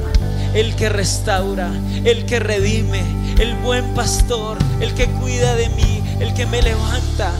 el 0.54 0.76
que 0.76 0.90
restaura, 0.90 1.72
el 2.04 2.26
que 2.26 2.40
redime, 2.40 3.04
el 3.40 3.56
buen 3.56 3.96
pastor, 3.96 4.58
el 4.80 4.94
que 4.94 5.08
cuida 5.08 5.56
de 5.56 5.70
mí, 5.70 6.04
el 6.20 6.34
que 6.36 6.46
me 6.46 6.62
levanta. 6.62 7.32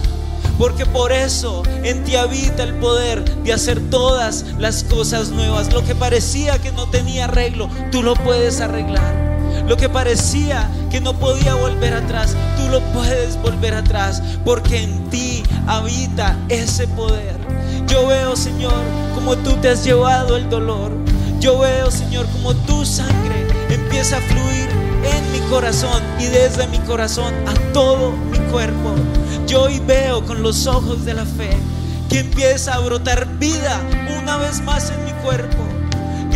Porque 0.58 0.86
por 0.86 1.12
eso 1.12 1.64
en 1.84 2.04
ti 2.04 2.16
habita 2.16 2.64
el 2.64 2.76
poder 2.76 3.24
de 3.44 3.54
hacer 3.54 3.80
todas 3.92 4.46
las 4.58 4.84
cosas 4.84 5.30
nuevas. 5.30 5.72
Lo 5.72 5.84
que 5.84 5.94
parecía 5.94 6.58
que 6.60 6.72
no 6.72 6.90
tenía 6.90 7.26
arreglo, 7.26 7.70
tú 7.92 8.02
lo 8.02 8.16
puedes 8.16 8.62
arreglar. 8.62 9.35
Lo 9.68 9.78
que 9.78 9.90
parecía 9.90 10.70
que 10.90 11.02
no 11.02 11.14
podía 11.14 11.56
volver 11.56 11.94
atrás, 11.94 12.36
tú 12.58 12.70
lo 12.70 12.82
puedes 12.94 13.42
volver 13.42 13.74
atrás. 13.74 14.22
Porque 14.44 14.84
en 14.84 15.10
ti 15.10 15.44
habita 15.68 16.38
ese 16.50 16.88
poder. 16.88 17.38
Yo 17.88 18.08
veo, 18.08 18.36
Señor, 18.36 18.84
como 19.14 19.36
tú 19.38 19.52
te 19.62 19.70
has 19.70 19.84
llevado 19.84 20.38
el 20.38 20.50
dolor. 20.50 20.92
Yo 21.40 21.60
veo, 21.60 21.92
Señor, 21.92 22.26
como 22.28 22.54
tu 22.54 22.86
sangre 22.86 23.48
empieza 23.70 24.18
a 24.18 24.22
fluir 24.22 24.70
en 25.04 25.32
mi 25.32 25.40
corazón 25.50 26.02
y 26.20 26.26
desde 26.26 26.68
mi 26.68 26.80
corazón 26.80 27.34
a 27.48 27.54
todo 27.74 28.12
mi 28.12 28.40
cuerpo. 28.52 28.96
Yo 29.48 29.64
hoy 29.64 29.80
veo 29.80 30.26
con 30.26 30.42
los 30.42 30.66
ojos 30.68 31.06
de 31.06 31.14
la 31.14 31.26
fe 31.26 31.50
que 32.10 32.20
empieza 32.20 32.76
a 32.76 32.80
brotar 32.80 33.28
vida 33.38 33.82
una 34.20 34.38
vez 34.38 34.62
más 34.62 34.92
en 34.92 35.06
mi 35.06 35.12
cuerpo. 35.24 35.85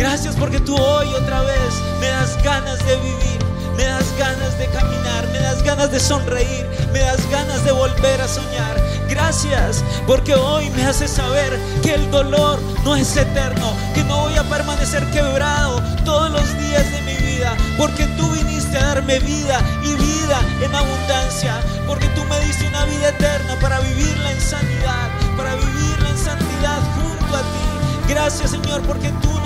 Gracias 0.00 0.34
porque 0.34 0.58
tú 0.60 0.74
hoy 0.74 1.12
otra 1.12 1.42
vez 1.42 1.74
me 2.00 2.06
das 2.06 2.42
ganas 2.42 2.78
de 2.86 2.96
vivir, 2.96 3.38
me 3.76 3.84
das 3.84 4.06
ganas 4.18 4.56
de 4.56 4.66
caminar, 4.68 5.26
me 5.30 5.38
das 5.40 5.62
ganas 5.62 5.92
de 5.92 6.00
sonreír, 6.00 6.66
me 6.90 7.00
das 7.00 7.30
ganas 7.30 7.62
de 7.66 7.72
volver 7.72 8.18
a 8.18 8.26
soñar. 8.26 8.82
Gracias 9.10 9.84
porque 10.06 10.34
hoy 10.34 10.70
me 10.70 10.86
hace 10.86 11.06
saber 11.06 11.52
que 11.82 11.96
el 11.96 12.10
dolor 12.10 12.58
no 12.82 12.96
es 12.96 13.14
eterno, 13.14 13.74
que 13.94 14.02
no 14.04 14.22
voy 14.22 14.34
a 14.36 14.44
permanecer 14.44 15.04
quebrado 15.10 15.82
todos 16.06 16.30
los 16.30 16.58
días 16.58 16.90
de 16.92 17.02
mi 17.02 17.16
vida, 17.32 17.54
porque 17.76 18.06
tú 18.16 18.26
viniste 18.30 18.78
a 18.78 18.94
darme 18.94 19.18
vida 19.18 19.60
y 19.84 19.92
vida 19.96 20.40
en 20.62 20.74
abundancia, 20.74 21.60
porque 21.86 22.06
tú 22.16 22.24
me 22.24 22.40
diste 22.46 22.66
una 22.68 22.86
vida 22.86 23.10
eterna 23.10 23.54
para 23.60 23.78
vivirla 23.80 24.32
en 24.32 24.40
sanidad, 24.40 25.10
para 25.36 25.54
vivirla 25.56 26.08
en 26.08 26.16
santidad 26.16 26.78
junto 26.94 27.36
a 27.36 27.40
ti. 27.40 28.08
Gracias 28.08 28.52
Señor 28.52 28.80
porque 28.82 29.10
tú 29.20 29.39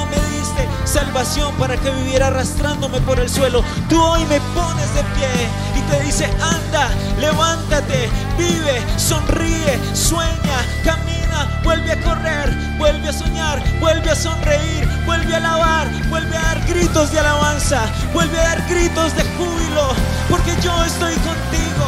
salvación 0.85 1.55
para 1.57 1.77
que 1.77 1.91
viviera 1.91 2.29
arrastrándome 2.29 3.01
por 3.01 3.19
el 3.21 3.29
suelo. 3.29 3.63
Tú 3.89 4.01
hoy 4.01 4.25
me 4.27 4.41
pones 4.55 4.95
de 4.95 5.03
pie 5.15 5.29
y 5.77 5.81
te 5.91 6.05
dice, 6.05 6.27
anda, 6.41 6.89
levántate, 7.19 8.09
vive, 8.39 8.83
sonríe, 8.97 9.79
sueña, 9.95 10.59
camina, 10.85 11.61
vuelve 11.63 11.93
a 11.93 12.01
correr, 12.03 12.55
vuelve 12.79 13.09
a 13.09 13.13
soñar, 13.13 13.63
vuelve 13.81 14.11
a 14.11 14.15
sonreír, 14.15 14.89
vuelve 15.05 15.35
a 15.35 15.39
alabar, 15.39 15.89
vuelve 16.09 16.37
a 16.37 16.43
dar 16.43 16.67
gritos 16.67 17.13
de 17.13 17.21
alabanza, 17.21 17.87
vuelve 18.13 18.39
a 18.39 18.43
dar 18.45 18.69
gritos 18.69 19.15
de 19.17 19.23
júbilo, 19.37 19.89
porque 20.29 20.55
yo 20.63 20.85
estoy 20.85 21.15
contigo, 21.15 21.87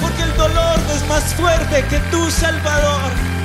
porque 0.00 0.22
el 0.22 0.36
dolor 0.36 0.78
no 0.86 0.92
es 0.92 1.06
más 1.08 1.34
fuerte 1.34 1.84
que 1.88 1.98
tu 2.10 2.30
Salvador. 2.30 3.37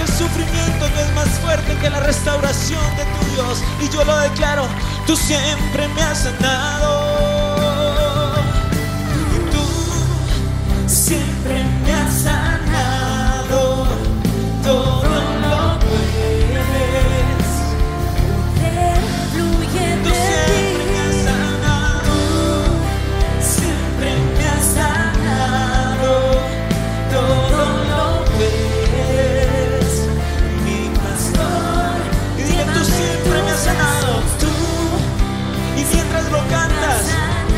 Porque 0.00 0.12
el 0.12 0.18
sufrimiento 0.18 0.88
no 0.88 1.00
es 1.00 1.14
más 1.14 1.28
fuerte 1.40 1.76
que 1.76 1.90
la 1.90 2.00
restauración 2.00 2.80
de 2.96 3.04
tu 3.04 3.34
Dios. 3.34 3.62
Y 3.82 3.88
yo 3.94 4.02
lo 4.04 4.16
declaro, 4.20 4.66
tú 5.06 5.14
siempre 5.14 5.88
me 5.88 6.02
has 6.02 6.20
sanado. 6.20 7.54
Tú 9.52 10.88
siempre 10.88 11.64
me 11.84 11.92
has 11.92 12.14
sanado. 12.14 13.86
Todo 14.62 15.39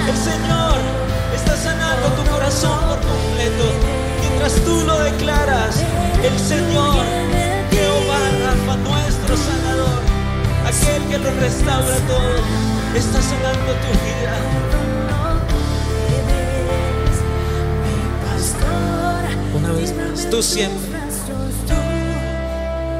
el 0.08 0.16
Señor 0.16 0.78
está 1.34 1.56
sanando 1.56 2.08
tu 2.08 2.30
corazón 2.30 2.78
por 2.88 3.00
completo. 3.00 3.64
Mientras 4.20 4.54
tú 4.64 4.84
lo 4.86 4.98
declaras, 5.00 5.76
el 6.22 6.38
Señor, 6.38 7.04
Jehová 7.70 8.18
Rafa, 8.44 8.76
nuestro 8.76 9.36
sanador, 9.36 10.00
aquel 10.66 11.02
que 11.08 11.18
lo 11.18 11.30
restaura 11.40 11.96
todo, 12.08 12.36
está 12.94 13.20
sanando 13.22 13.72
tu 13.82 13.90
vida. 14.04 14.34
Una 19.54 19.72
vez 19.72 19.94
más, 19.94 20.30
tú 20.30 20.42
siempre. 20.42 20.98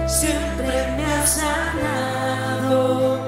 Siempre 0.07 0.95
me 0.97 1.05
has 1.05 1.41
sanado, 1.41 3.19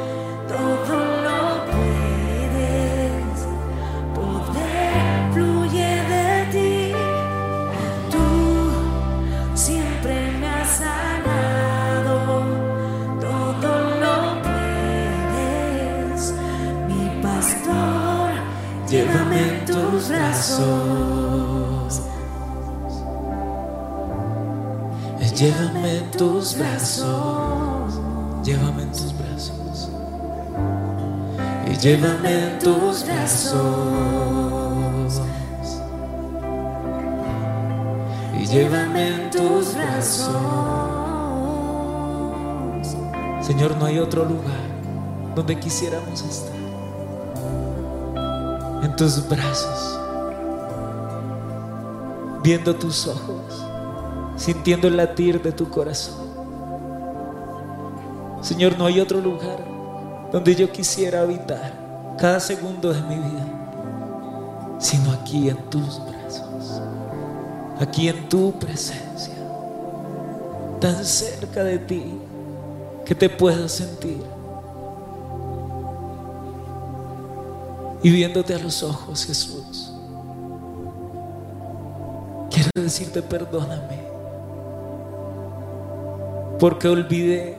tus 26.16 26.56
brazos, 26.56 27.94
llévame 28.44 28.82
en 28.82 28.92
tus 28.92 29.12
brazos, 29.18 29.90
y 31.66 31.76
llévame 31.76 32.48
en 32.48 32.58
tus 32.58 33.04
brazos, 33.04 33.62
y 38.38 38.46
llévame 38.46 39.08
en 39.08 39.30
tus 39.30 39.74
brazos. 39.74 40.30
Señor, 43.40 43.76
no 43.76 43.86
hay 43.86 43.98
otro 43.98 44.24
lugar 44.24 44.64
donde 45.34 45.58
quisiéramos 45.58 46.22
estar. 46.22 46.54
En 48.82 48.94
tus 48.96 49.28
brazos, 49.28 49.98
viendo 52.42 52.74
tus 52.74 53.06
ojos 53.06 53.63
sintiendo 54.44 54.88
el 54.88 54.98
latir 54.98 55.40
de 55.40 55.52
tu 55.52 55.70
corazón. 55.70 56.34
Señor, 58.42 58.76
no 58.76 58.84
hay 58.84 59.00
otro 59.00 59.18
lugar 59.18 59.64
donde 60.30 60.54
yo 60.54 60.70
quisiera 60.70 61.22
habitar 61.22 61.72
cada 62.18 62.38
segundo 62.40 62.92
de 62.92 63.00
mi 63.00 63.14
vida, 63.14 64.76
sino 64.78 65.12
aquí 65.12 65.48
en 65.48 65.56
tus 65.70 65.98
brazos, 66.04 66.82
aquí 67.80 68.08
en 68.08 68.28
tu 68.28 68.52
presencia. 68.58 69.32
tan 70.78 71.02
cerca 71.02 71.64
de 71.64 71.78
ti 71.78 72.04
que 73.06 73.14
te 73.14 73.30
puedo 73.30 73.66
sentir. 73.66 74.22
Y 78.02 78.10
viéndote 78.10 78.54
a 78.54 78.58
los 78.58 78.82
ojos, 78.82 79.24
Jesús, 79.24 79.90
quiero 82.50 82.68
decirte 82.74 83.22
perdóname, 83.22 84.03
porque 86.58 86.88
olvidé 86.88 87.56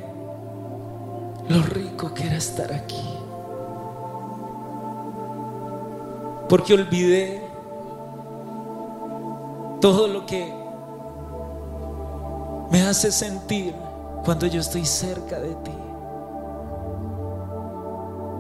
lo 1.50 1.62
rico 1.64 2.14
que 2.14 2.26
era 2.26 2.38
estar 2.38 2.72
aquí. 2.74 3.04
Porque 6.50 6.74
olvidé 6.74 7.42
todo 9.82 10.08
lo 10.08 10.26
que 10.26 10.52
me 12.72 12.82
hace 12.82 13.12
sentir 13.12 13.76
cuando 14.24 14.48
yo 14.48 14.62
estoy 14.62 14.86
cerca 14.86 15.40
de 15.40 15.56
ti. 15.56 15.72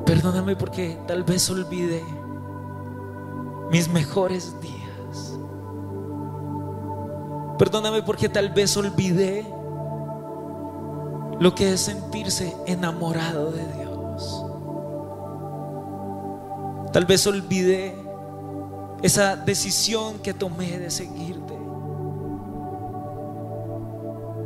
Perdóname 0.05 0.55
porque 0.55 0.97
tal 1.07 1.23
vez 1.23 1.49
olvidé 1.49 2.03
mis 3.71 3.89
mejores 3.89 4.59
días. 4.61 5.37
Perdóname 7.57 8.03
porque 8.03 8.29
tal 8.29 8.49
vez 8.49 8.75
olvidé 8.77 9.45
lo 11.39 11.53
que 11.53 11.73
es 11.73 11.81
sentirse 11.81 12.55
enamorado 12.65 13.51
de 13.51 13.65
Dios. 13.73 14.45
Tal 16.93 17.05
vez 17.05 17.27
olvidé 17.27 17.93
esa 19.01 19.35
decisión 19.35 20.19
que 20.19 20.33
tomé 20.33 20.79
de 20.79 20.89
seguirte. 20.89 21.53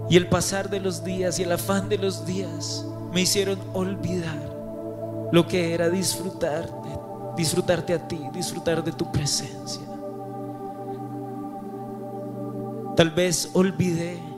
Y 0.09 0.17
el 0.17 0.27
pasar 0.27 0.69
de 0.69 0.79
los 0.79 1.03
días 1.03 1.37
y 1.37 1.43
el 1.43 1.51
afán 1.51 1.87
de 1.87 1.99
los 1.99 2.25
días 2.25 2.85
me 3.13 3.21
hicieron 3.21 3.59
olvidar 3.73 4.39
lo 5.31 5.47
que 5.47 5.75
era 5.75 5.89
disfrutar, 5.89 6.67
disfrutarte 7.37 7.93
a 7.93 8.07
ti, 8.07 8.19
disfrutar 8.33 8.83
de 8.83 8.91
tu 8.91 9.11
presencia. 9.11 9.83
Tal 12.95 13.11
vez 13.11 13.51
olvidé 13.53 14.28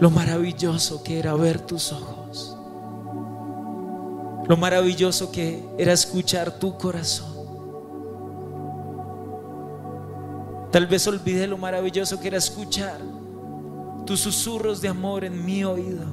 lo 0.00 0.10
maravilloso 0.10 1.02
que 1.02 1.18
era 1.18 1.34
ver 1.34 1.60
tus 1.60 1.92
ojos, 1.92 2.56
lo 4.48 4.56
maravilloso 4.56 5.30
que 5.30 5.62
era 5.78 5.92
escuchar 5.92 6.58
tu 6.58 6.76
corazón. 6.76 7.28
Tal 10.72 10.86
vez 10.86 11.06
olvidé 11.06 11.46
lo 11.46 11.58
maravilloso 11.58 12.18
que 12.18 12.28
era 12.28 12.38
escuchar 12.38 12.98
tus 14.06 14.20
susurros 14.20 14.80
de 14.80 14.88
amor 14.88 15.24
en 15.24 15.44
mi 15.44 15.64
oído. 15.64 16.04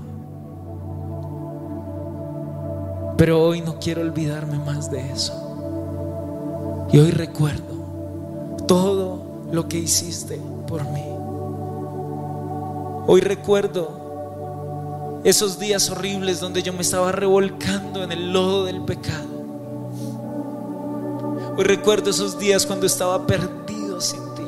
Pero 3.18 3.42
hoy 3.44 3.62
no 3.62 3.80
quiero 3.80 4.02
olvidarme 4.02 4.60
más 4.60 4.92
de 4.92 5.12
eso. 5.12 6.88
Y 6.92 7.00
hoy 7.00 7.12
recuerdo 7.12 7.76
todo 8.68 9.48
lo 9.52 9.68
que 9.68 9.80
hiciste 9.80 10.40
por 10.68 10.84
mí. 10.92 11.17
Hoy 13.10 13.22
recuerdo 13.22 15.22
esos 15.24 15.58
días 15.58 15.90
horribles 15.90 16.42
donde 16.42 16.62
yo 16.62 16.74
me 16.74 16.82
estaba 16.82 17.14
revolcando 17.14 18.04
en 18.04 18.12
el 18.12 18.34
lodo 18.34 18.66
del 18.66 18.84
pecado. 18.84 19.30
Hoy 21.58 21.64
recuerdo 21.64 22.10
esos 22.10 22.38
días 22.38 22.66
cuando 22.66 22.86
estaba 22.86 23.26
perdido 23.26 24.02
sin 24.02 24.20
ti. 24.36 24.44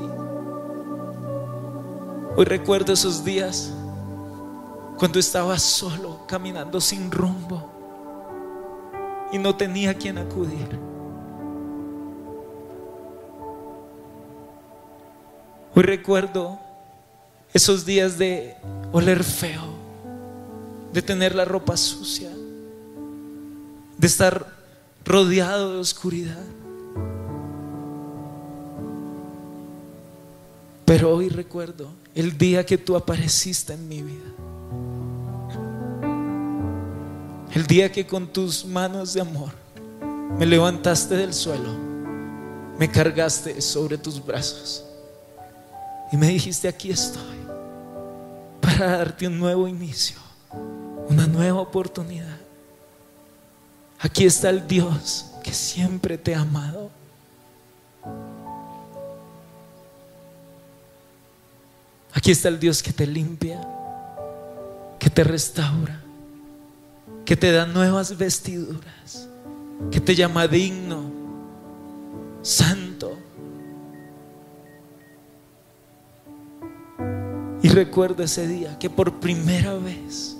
Hoy 2.36 2.43
recuerdo 2.43 2.91
esos 2.91 3.24
días 3.24 3.72
cuando 4.98 5.19
estaba 5.19 5.58
solo, 5.58 6.28
caminando 6.28 6.82
sin 6.82 7.12
rumbo 7.12 7.63
y 9.32 9.38
no 9.38 9.56
tenía 9.56 9.91
a 9.91 9.93
quien 9.93 10.17
acudir. 10.17 10.78
Hoy 15.74 15.84
recuerdo 15.84 16.60
esos 17.54 17.86
días 17.86 18.18
de 18.18 18.56
oler 18.92 19.24
feo, 19.24 19.74
de 20.94 21.02
tener 21.02 21.36
la 21.36 21.46
ropa 21.46 21.76
sucia, 21.78 22.30
de 23.98 24.08
estar 24.08 24.46
rodeado 25.06 25.74
de 25.74 25.80
oscuridad. 25.80 26.44
Pero 30.86 31.16
hoy 31.16 31.30
recuerdo 31.30 31.90
el 32.16 32.38
día 32.38 32.66
que 32.66 32.78
tú 32.78 32.96
apareciste 32.96 33.74
en 33.74 33.88
mi 33.88 34.02
vida. 34.02 34.26
El 37.54 37.66
día 37.66 37.92
que 37.92 38.06
con 38.06 38.28
tus 38.28 38.64
manos 38.66 39.14
de 39.14 39.22
amor 39.22 39.52
me 40.38 40.46
levantaste 40.46 41.16
del 41.16 41.34
suelo, 41.34 41.74
me 42.78 42.90
cargaste 42.90 43.60
sobre 43.62 43.98
tus 43.98 44.24
brazos 44.24 44.88
y 46.12 46.17
me 46.17 46.28
dijiste, 46.28 46.67
aquí 46.67 46.91
estoy 46.91 47.39
para 48.62 48.98
darte 48.98 49.28
un 49.28 49.39
nuevo 49.39 49.67
inicio, 49.67 50.17
una 51.08 51.28
nueva 51.28 51.62
oportunidad. 51.62 52.38
Aquí 54.00 54.26
está 54.26 54.50
el 54.50 54.67
Dios 54.67 55.26
que 55.43 55.54
siempre 55.54 56.17
te 56.17 56.34
ha 56.34 56.41
amado. 56.41 56.89
Aquí 62.13 62.32
está 62.32 62.48
el 62.48 62.60
Dios 62.60 62.82
que 62.82 62.91
te 62.91 63.06
limpia, 63.06 63.62
que 64.98 65.10
te 65.10 65.24
restaura, 65.24 66.02
que 67.26 67.36
te 67.36 67.52
da 67.52 67.65
nuevas 67.65 68.17
vestiduras, 68.17 69.28
que 69.91 70.00
te 70.02 70.15
llama 70.15 70.48
digno, 70.48 71.04
santo. 72.41 73.09
Y 77.62 77.69
recuerdo 77.69 78.24
ese 78.24 78.48
día 78.48 78.78
que 78.80 78.89
por 78.89 79.19
primera 79.19 79.74
vez 79.76 80.38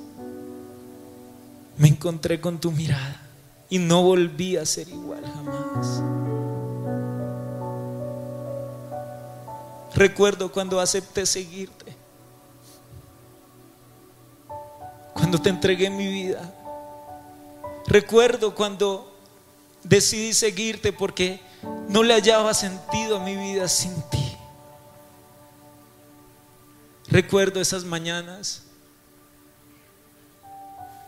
me 1.78 1.88
encontré 1.88 2.40
con 2.40 2.60
tu 2.60 2.72
mirada 2.72 3.22
y 3.70 3.78
no 3.80 4.04
volví 4.04 4.58
a 4.58 4.66
ser 4.66 4.88
igual 4.90 5.24
jamás. 5.34 6.02
Recuerdo 9.96 10.52
cuando 10.52 10.80
acepté 10.80 11.26
seguirte, 11.26 11.94
cuando 15.14 15.42
te 15.42 15.50
entregué 15.50 15.90
mi 15.90 16.08
vida. 16.08 16.54
Recuerdo 17.88 18.56
cuando 18.56 19.12
decidí 19.84 20.34
seguirte 20.34 20.94
porque 20.94 21.42
no 21.90 22.04
le 22.04 22.14
hallaba 22.14 22.54
sentido 22.54 23.18
a 23.18 23.24
mi 23.24 23.36
vida 23.36 23.68
sin 23.68 23.94
ti. 24.10 24.29
Recuerdo 27.10 27.60
esas 27.60 27.84
mañanas 27.84 28.64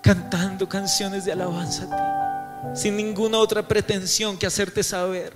cantando 0.01 0.67
canciones 0.67 1.25
de 1.25 1.31
alabanza 1.31 1.83
a 1.83 2.73
ti, 2.73 2.81
sin 2.81 2.97
ninguna 2.97 3.37
otra 3.37 3.67
pretensión 3.67 4.35
que 4.37 4.47
hacerte 4.47 4.81
saber 4.81 5.33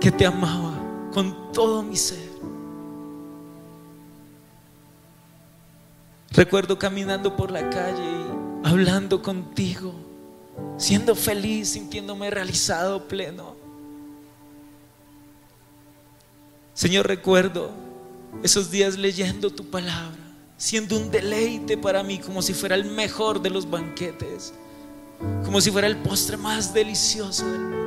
que 0.00 0.12
te 0.12 0.24
amaba 0.24 0.78
con 1.12 1.52
todo 1.52 1.82
mi 1.82 1.96
ser. 1.96 2.30
Recuerdo 6.30 6.78
caminando 6.78 7.34
por 7.34 7.50
la 7.50 7.68
calle 7.70 8.04
y 8.04 8.68
hablando 8.68 9.20
contigo, 9.20 9.94
siendo 10.76 11.16
feliz, 11.16 11.70
sintiéndome 11.70 12.30
realizado, 12.30 13.08
pleno. 13.08 13.56
Señor, 16.74 17.08
recuerdo 17.08 17.85
esos 18.42 18.70
días 18.70 18.96
leyendo 18.96 19.50
tu 19.50 19.64
palabra, 19.64 20.18
siendo 20.56 20.96
un 20.96 21.10
deleite 21.10 21.76
para 21.76 22.02
mí, 22.02 22.18
como 22.18 22.42
si 22.42 22.54
fuera 22.54 22.74
el 22.74 22.84
mejor 22.84 23.40
de 23.40 23.50
los 23.50 23.68
banquetes, 23.68 24.54
como 25.44 25.60
si 25.60 25.70
fuera 25.70 25.86
el 25.86 25.96
postre 25.96 26.36
más 26.36 26.72
delicioso 26.72 27.50
del 27.50 27.60
mundo. 27.60 27.86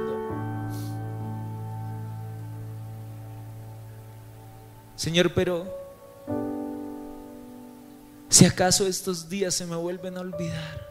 Señor, 4.95 5.33
pero 5.33 5.65
si 8.27 8.45
acaso 8.45 8.85
estos 8.85 9.29
días 9.29 9.53
se 9.53 9.65
me 9.65 9.75
vuelven 9.75 10.17
a 10.17 10.21
olvidar, 10.21 10.89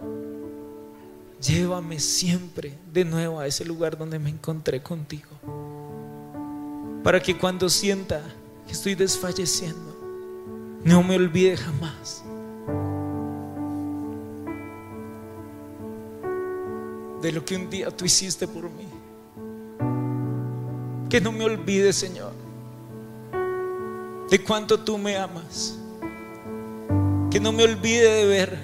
llévame 1.40 2.00
siempre 2.00 2.76
de 2.92 3.04
nuevo 3.04 3.38
a 3.38 3.46
ese 3.46 3.64
lugar 3.64 3.96
donde 3.96 4.18
me 4.18 4.30
encontré 4.30 4.82
contigo, 4.82 5.28
para 7.04 7.20
que 7.20 7.36
cuando 7.36 7.68
sienta 7.68 8.22
que 8.68 8.74
estoy 8.74 8.94
desfalleciendo. 8.94 9.96
No 10.84 11.02
me 11.02 11.16
olvide 11.16 11.56
jamás. 11.56 12.22
De 17.22 17.32
lo 17.32 17.44
que 17.44 17.56
un 17.56 17.68
día 17.68 17.90
tú 17.90 18.04
hiciste 18.04 18.46
por 18.46 18.64
mí. 18.64 18.86
Que 21.08 21.20
no 21.20 21.32
me 21.32 21.44
olvide, 21.44 21.92
Señor. 21.92 22.32
De 24.30 24.44
cuánto 24.44 24.78
tú 24.78 24.98
me 24.98 25.16
amas. 25.16 25.76
Que 27.30 27.40
no 27.40 27.50
me 27.50 27.64
olvide 27.64 28.08
de 28.08 28.26
ver 28.26 28.58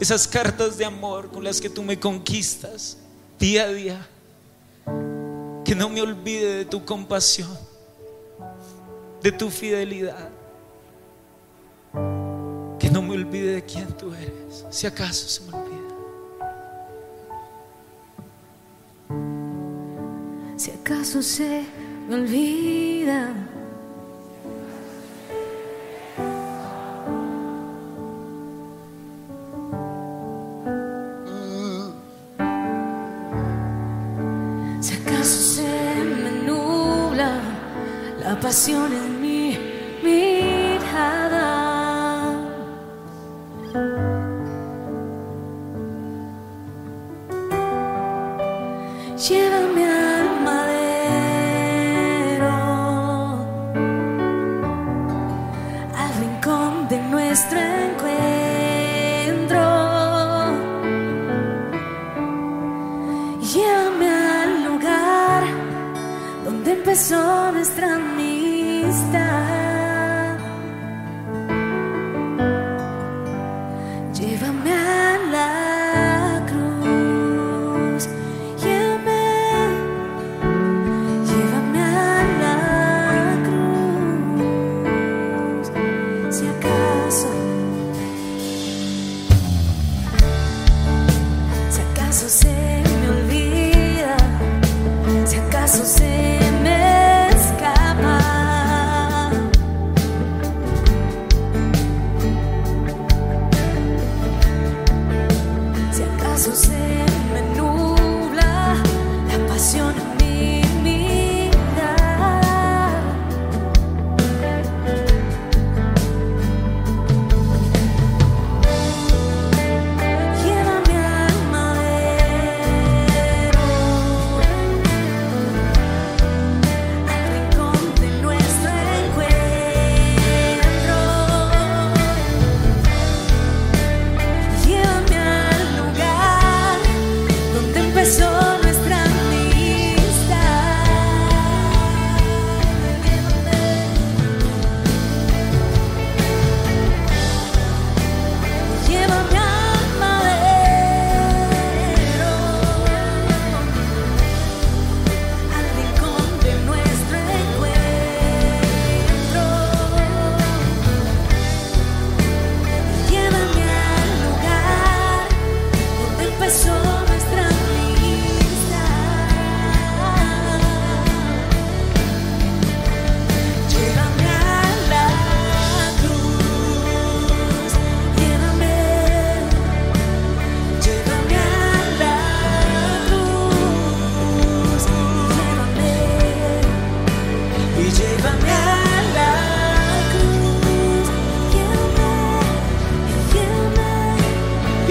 esas 0.00 0.26
cartas 0.26 0.78
de 0.78 0.86
amor 0.86 1.30
con 1.30 1.44
las 1.44 1.60
que 1.60 1.68
tú 1.68 1.82
me 1.82 2.00
conquistas 2.00 2.96
día 3.38 3.64
a 3.64 3.68
día. 3.68 4.08
Que 5.64 5.74
no 5.74 5.90
me 5.90 6.00
olvide 6.00 6.56
de 6.56 6.64
tu 6.64 6.84
compasión 6.86 7.71
de 9.22 9.32
tu 9.32 9.50
fidelidad. 9.50 10.30
Que 12.78 12.90
no 12.90 13.02
me 13.02 13.14
olvide 13.14 13.54
de 13.54 13.62
quién 13.62 13.86
tú 13.96 14.12
eres, 14.12 14.64
si 14.70 14.86
acaso 14.86 15.28
se 15.28 15.42
me 15.42 15.56
olvida. 15.56 15.78
Si 20.56 20.70
acaso 20.70 21.22
se 21.22 21.64
me 22.08 22.14
olvida 22.16 23.32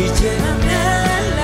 이제는 0.06 0.60
내 0.62 1.40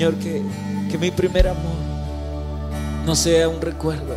Señor, 0.00 0.14
que, 0.14 0.42
que 0.90 0.96
mi 0.96 1.10
primer 1.10 1.46
amor 1.46 1.76
no 3.04 3.14
sea 3.14 3.50
un 3.50 3.60
recuerdo, 3.60 4.16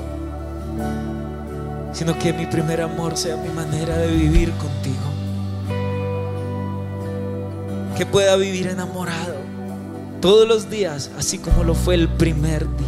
sino 1.91 2.17
que 2.17 2.31
mi 2.31 2.45
primer 2.45 2.79
amor 2.79 3.17
sea 3.17 3.36
mi 3.36 3.49
manera 3.49 3.97
de 3.97 4.07
vivir 4.07 4.53
contigo. 4.53 5.01
Que 7.97 8.05
pueda 8.05 8.38
vivir 8.38 8.67
enamorado 8.67 9.36
todos 10.21 10.47
los 10.47 10.69
días, 10.69 11.11
así 11.17 11.38
como 11.38 11.65
lo 11.65 11.75
fue 11.75 11.95
el 11.95 12.07
primer 12.07 12.65
día. 12.77 12.88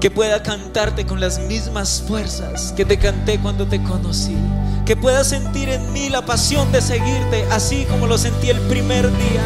Que 0.00 0.10
pueda 0.10 0.42
cantarte 0.42 1.04
con 1.04 1.20
las 1.20 1.38
mismas 1.38 2.02
fuerzas 2.08 2.72
que 2.74 2.86
te 2.86 2.96
canté 2.96 3.38
cuando 3.40 3.66
te 3.66 3.82
conocí. 3.82 4.38
Que 4.86 4.96
pueda 4.96 5.22
sentir 5.22 5.68
en 5.68 5.92
mí 5.92 6.08
la 6.08 6.24
pasión 6.24 6.72
de 6.72 6.80
seguirte, 6.80 7.44
así 7.50 7.84
como 7.90 8.06
lo 8.06 8.16
sentí 8.16 8.48
el 8.48 8.60
primer 8.60 9.06
día 9.18 9.42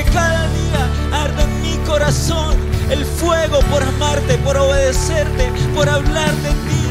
que 0.00 0.10
cada 0.12 0.48
día 0.48 0.88
arda 1.12 1.42
en 1.42 1.60
mi 1.60 1.76
corazón 1.86 2.56
el 2.88 3.04
fuego 3.04 3.60
por 3.70 3.82
amarte, 3.82 4.38
por 4.38 4.56
obedecerte, 4.56 5.52
por 5.74 5.90
hablar 5.90 6.34
de 6.36 6.48
ti, 6.48 6.86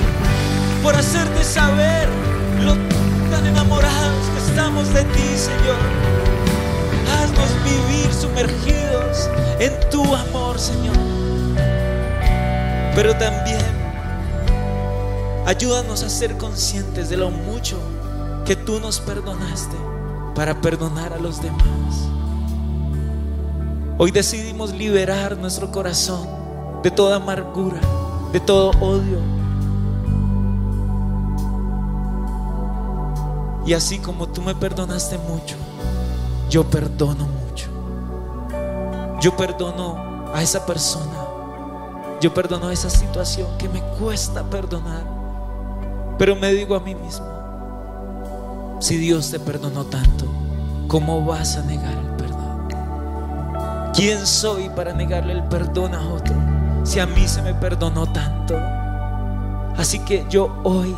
por 0.83 0.95
hacerte 0.95 1.43
saber 1.43 2.07
lo 2.61 2.73
tan 3.31 3.47
enamorados 3.47 4.27
que 4.29 4.49
estamos 4.51 4.93
de 4.93 5.03
ti, 5.05 5.27
Señor. 5.35 5.79
Haznos 7.17 7.49
vivir 7.63 8.13
sumergidos 8.13 9.27
en 9.59 9.89
tu 9.89 10.03
amor, 10.13 10.59
Señor. 10.59 10.95
Pero 12.93 13.15
también 13.17 13.65
ayúdanos 15.47 16.03
a 16.03 16.09
ser 16.09 16.37
conscientes 16.37 17.09
de 17.09 17.17
lo 17.17 17.31
mucho 17.31 17.79
que 18.45 18.55
tú 18.55 18.79
nos 18.79 18.99
perdonaste 18.99 19.77
para 20.35 20.61
perdonar 20.61 21.11
a 21.13 21.17
los 21.17 21.41
demás. 21.41 22.18
Hoy 24.01 24.11
decidimos 24.11 24.73
liberar 24.73 25.37
nuestro 25.37 25.73
corazón 25.73 26.25
de 26.81 26.89
toda 26.89 27.17
amargura, 27.17 27.81
de 28.31 28.39
todo 28.39 28.71
odio. 28.79 29.19
Y 33.65 33.73
así 33.73 33.99
como 33.99 34.29
tú 34.29 34.41
me 34.41 34.55
perdonaste 34.55 35.17
mucho, 35.17 35.57
yo 36.49 36.63
perdono 36.63 37.27
mucho. 37.27 37.67
Yo 39.19 39.35
perdono 39.35 40.31
a 40.33 40.41
esa 40.41 40.65
persona. 40.65 41.25
Yo 42.21 42.33
perdono 42.33 42.69
a 42.69 42.73
esa 42.73 42.89
situación 42.89 43.49
que 43.57 43.67
me 43.67 43.81
cuesta 43.99 44.45
perdonar. 44.45 45.03
Pero 46.17 46.37
me 46.37 46.53
digo 46.53 46.73
a 46.73 46.79
mí 46.79 46.95
mismo, 46.95 47.27
si 48.79 48.95
Dios 48.95 49.29
te 49.29 49.41
perdonó 49.41 49.83
tanto, 49.83 50.23
¿cómo 50.87 51.25
vas 51.25 51.57
a 51.57 51.63
negar? 51.63 52.08
¿Quién 53.99 54.25
soy 54.25 54.69
para 54.69 54.93
negarle 54.93 55.33
el 55.33 55.43
perdón 55.43 55.93
a 55.93 56.07
otro 56.07 56.33
si 56.85 57.01
a 57.01 57.05
mí 57.05 57.27
se 57.27 57.41
me 57.41 57.53
perdonó 57.53 58.09
tanto? 58.09 58.55
Así 59.75 59.99
que 59.99 60.25
yo 60.29 60.57
hoy, 60.63 60.95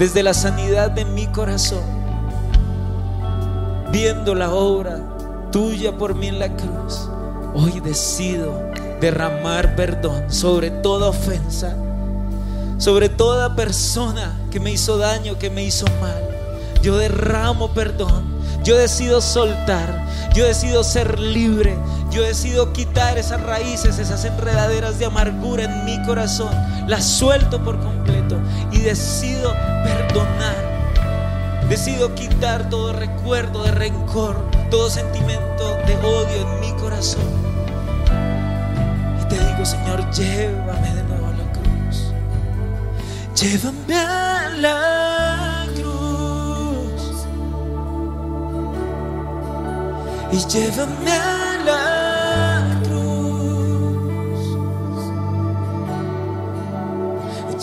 desde 0.00 0.24
la 0.24 0.34
sanidad 0.34 0.90
de 0.90 1.04
mi 1.04 1.28
corazón, 1.28 1.84
viendo 3.92 4.34
la 4.34 4.52
obra 4.52 4.98
tuya 5.52 5.96
por 5.96 6.16
mí 6.16 6.26
en 6.26 6.40
la 6.40 6.48
cruz, 6.48 7.08
hoy 7.54 7.78
decido 7.78 8.60
derramar 9.00 9.76
perdón 9.76 10.24
sobre 10.28 10.72
toda 10.72 11.10
ofensa, 11.10 11.76
sobre 12.78 13.08
toda 13.08 13.54
persona 13.54 14.36
que 14.50 14.58
me 14.58 14.72
hizo 14.72 14.98
daño, 14.98 15.38
que 15.38 15.48
me 15.48 15.62
hizo 15.62 15.86
mal. 16.00 16.26
Yo 16.82 16.96
derramo 16.96 17.72
perdón. 17.72 18.34
Yo 18.64 18.76
decido 18.76 19.20
soltar. 19.20 20.04
Yo 20.34 20.44
decido 20.44 20.82
ser 20.82 21.20
libre. 21.20 21.76
Yo 22.16 22.22
decido 22.22 22.72
quitar 22.72 23.18
esas 23.18 23.42
raíces, 23.42 23.98
esas 23.98 24.24
enredaderas 24.24 24.98
de 24.98 25.04
amargura 25.04 25.64
en 25.64 25.84
mi 25.84 26.02
corazón. 26.06 26.48
Las 26.86 27.04
suelto 27.04 27.62
por 27.62 27.78
completo 27.78 28.40
y 28.72 28.78
decido 28.78 29.52
perdonar. 29.84 30.56
Decido 31.68 32.14
quitar 32.14 32.70
todo 32.70 32.94
recuerdo 32.94 33.64
de 33.64 33.72
rencor, 33.72 34.34
todo 34.70 34.88
sentimiento 34.88 35.76
de 35.86 35.94
odio 35.96 36.40
en 36.40 36.60
mi 36.60 36.72
corazón. 36.80 37.20
Y 39.20 39.28
te 39.28 39.38
digo, 39.38 39.66
Señor, 39.66 40.10
llévame 40.12 40.94
de 40.94 41.02
nuevo 41.02 41.26
a 41.26 41.32
la 41.32 41.52
cruz. 41.52 42.14
Llévame 43.34 43.94
a 43.94 44.48
la 44.56 45.66
cruz. 45.74 47.26
Y 50.32 50.38
llévame 50.48 51.12
a 51.12 51.45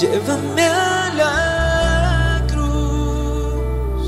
Llévame 0.03 0.59
a 0.59 1.13
la 1.19 2.45
cruz. 2.51 4.05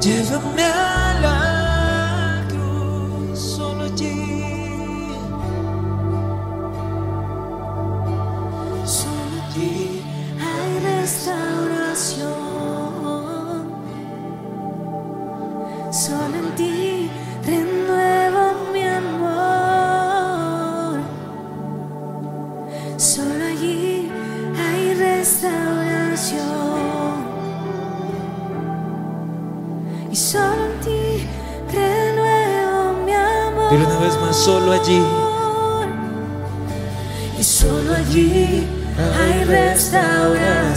Llévame 0.00 0.64
a 0.64 1.07
solo 34.88 34.94
allí. 34.94 35.02
Y 37.38 37.42
solo 37.42 37.94
allí 37.94 38.66
hay 39.18 39.44
restauración. 39.44 40.67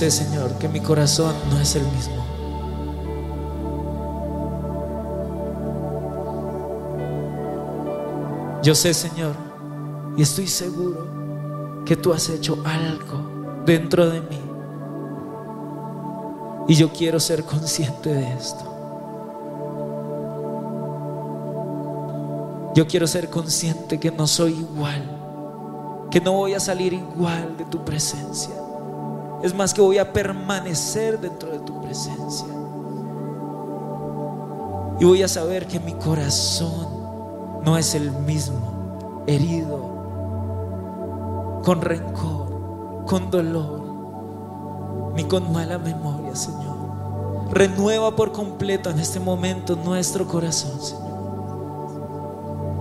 Sé, 0.00 0.10
Señor, 0.10 0.54
que 0.54 0.66
mi 0.66 0.80
corazón 0.80 1.34
no 1.50 1.60
es 1.60 1.76
el 1.76 1.82
mismo. 1.82 2.24
Yo 8.62 8.74
sé, 8.74 8.94
Señor, 8.94 9.34
y 10.16 10.22
estoy 10.22 10.46
seguro 10.46 11.84
que 11.84 11.96
tú 11.96 12.14
has 12.14 12.30
hecho 12.30 12.56
algo 12.64 13.62
dentro 13.66 14.08
de 14.08 14.22
mí. 14.22 14.40
Y 16.66 16.76
yo 16.76 16.90
quiero 16.90 17.20
ser 17.20 17.44
consciente 17.44 18.14
de 18.14 18.32
esto. 18.32 18.64
Yo 22.74 22.86
quiero 22.86 23.06
ser 23.06 23.28
consciente 23.28 24.00
que 24.00 24.10
no 24.10 24.26
soy 24.26 24.52
igual, 24.52 26.08
que 26.10 26.22
no 26.22 26.32
voy 26.32 26.54
a 26.54 26.60
salir 26.60 26.94
igual 26.94 27.54
de 27.58 27.66
tu 27.66 27.84
presencia. 27.84 28.59
Es 29.42 29.54
más 29.54 29.72
que 29.72 29.80
voy 29.80 29.98
a 29.98 30.12
permanecer 30.12 31.18
dentro 31.18 31.50
de 31.50 31.60
tu 31.60 31.80
presencia. 31.80 32.46
Y 35.00 35.04
voy 35.04 35.22
a 35.22 35.28
saber 35.28 35.66
que 35.66 35.80
mi 35.80 35.94
corazón 35.94 37.62
no 37.64 37.78
es 37.78 37.94
el 37.94 38.10
mismo, 38.12 39.22
herido, 39.26 39.78
con 41.64 41.80
rencor, 41.80 43.04
con 43.06 43.30
dolor, 43.30 43.80
ni 45.14 45.24
con 45.24 45.50
mala 45.52 45.78
memoria, 45.78 46.36
Señor. 46.36 46.76
Renueva 47.50 48.14
por 48.14 48.32
completo 48.32 48.90
en 48.90 48.98
este 48.98 49.20
momento 49.20 49.74
nuestro 49.74 50.26
corazón, 50.26 50.80
Señor. 50.80 51.10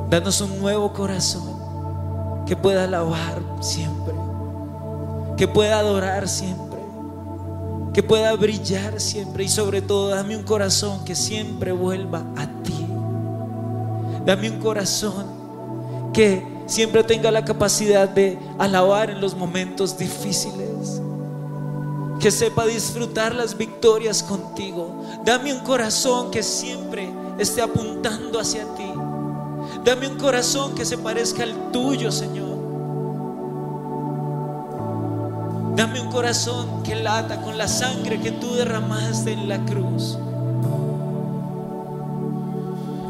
Danos 0.09 0.41
un 0.41 0.59
nuevo 0.59 0.91
corazón 0.91 1.59
que 2.45 2.55
pueda 2.57 2.83
alabar 2.83 3.41
siempre, 3.61 4.13
que 5.39 5.47
pueda 5.47 5.79
adorar 5.79 6.27
siempre, 6.27 6.81
que 7.93 8.03
pueda 8.03 8.35
brillar 8.35 8.99
siempre 8.99 9.45
y 9.45 9.47
sobre 9.47 9.81
todo 9.81 10.09
dame 10.09 10.35
un 10.35 10.43
corazón 10.43 11.05
que 11.05 11.15
siempre 11.15 11.71
vuelva 11.71 12.25
a 12.35 12.45
ti. 12.61 12.85
Dame 14.25 14.49
un 14.49 14.59
corazón 14.59 16.11
que 16.11 16.45
siempre 16.65 17.05
tenga 17.05 17.31
la 17.31 17.45
capacidad 17.45 18.09
de 18.09 18.37
alabar 18.57 19.11
en 19.11 19.21
los 19.21 19.33
momentos 19.33 19.97
difíciles. 19.97 21.01
Que 22.19 22.31
sepa 22.31 22.65
disfrutar 22.65 23.33
las 23.33 23.57
victorias 23.57 24.21
contigo. 24.21 25.05
Dame 25.23 25.53
un 25.53 25.61
corazón 25.61 26.31
que 26.31 26.43
siempre 26.43 27.09
esté 27.37 27.61
apuntando 27.61 28.41
hacia 28.41 28.65
ti. 28.75 28.91
Dame 29.85 30.09
un 30.09 30.17
corazón 30.17 30.75
que 30.75 30.83
se 30.83 30.97
parezca 30.97 31.43
al 31.43 31.71
tuyo, 31.71 32.11
Señor. 32.11 32.48
Dame 35.79 36.01
un 36.01 36.11
corazón 36.11 36.83
que 36.83 36.93
lata 36.93 37.39
con 37.39 37.57
la 37.57 37.65
sangre 37.65 38.19
que 38.19 38.31
tú 38.31 38.53
derramaste 38.53 39.31
en 39.31 39.47
la 39.47 39.63
cruz. 39.63 40.17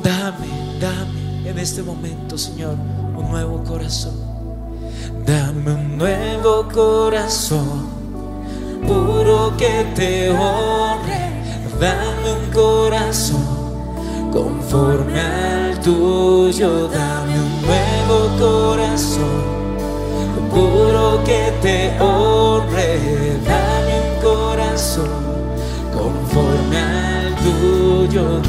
Dame, 0.03 0.47
dame 0.80 1.49
en 1.49 1.57
este 1.57 1.82
momento, 1.82 2.38
Señor, 2.38 2.76
un 3.17 3.32
nuevo 3.32 3.63
corazón. 3.63 4.13
Dame 5.26 5.72
un 5.72 5.97
nuevo 5.97 6.67
corazón, 6.72 7.89
puro 8.86 9.57
que 9.57 9.88
te 9.95 10.30
honre. 10.30 11.41
Dame 11.80 12.34
un 12.34 12.51
corazón 12.53 14.32
conforme 14.32 15.20
al 15.20 15.80
tuyo. 15.80 16.88
Dame 16.88 17.34
un 17.34 17.61
nuevo 17.63 18.38
corazón 18.38 19.59
puro 20.50 21.24
que 21.24 21.54
te 21.62 22.02
honre, 22.02 23.38
dame 23.45 23.93
un 24.06 24.22
corazón 24.22 25.10
conforme 25.93 26.78
al 26.78 27.36
tuyo, 27.36 28.41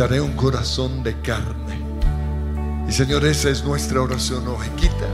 daré 0.00 0.18
un 0.18 0.32
corazón 0.32 1.02
de 1.02 1.20
carne. 1.20 1.78
Y 2.88 2.92
Señor, 2.92 3.22
esa 3.26 3.50
es 3.50 3.62
nuestra 3.62 4.00
oración 4.00 4.48
hoy. 4.48 4.66
Quita 4.70 5.06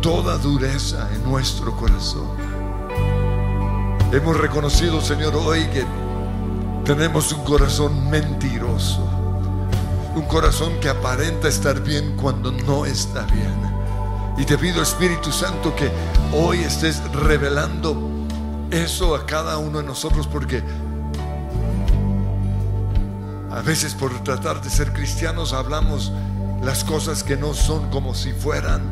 toda 0.00 0.38
dureza 0.38 1.06
en 1.14 1.22
nuestro 1.22 1.76
corazón. 1.76 2.30
Hemos 4.10 4.38
reconocido, 4.38 5.02
Señor, 5.02 5.36
hoy 5.36 5.66
que 5.66 5.84
tenemos 6.86 7.30
un 7.32 7.44
corazón 7.44 8.08
mentiroso. 8.08 9.06
Un 10.14 10.22
corazón 10.22 10.80
que 10.80 10.88
aparenta 10.88 11.48
estar 11.48 11.82
bien 11.82 12.16
cuando 12.16 12.52
no 12.52 12.86
está 12.86 13.24
bien. 13.24 13.60
Y 14.38 14.46
te 14.46 14.56
pido, 14.56 14.80
Espíritu 14.80 15.30
Santo, 15.30 15.76
que 15.76 15.90
hoy 16.32 16.60
estés 16.60 17.02
revelando 17.12 18.00
eso 18.70 19.14
a 19.14 19.26
cada 19.26 19.58
uno 19.58 19.80
de 19.80 19.84
nosotros 19.84 20.26
porque 20.26 20.62
a 23.56 23.62
veces 23.62 23.94
por 23.94 24.12
tratar 24.22 24.60
de 24.60 24.68
ser 24.68 24.92
cristianos 24.92 25.54
hablamos 25.54 26.12
las 26.62 26.84
cosas 26.84 27.24
que 27.24 27.38
no 27.38 27.54
son 27.54 27.88
como 27.88 28.14
si 28.14 28.34
fueran 28.34 28.82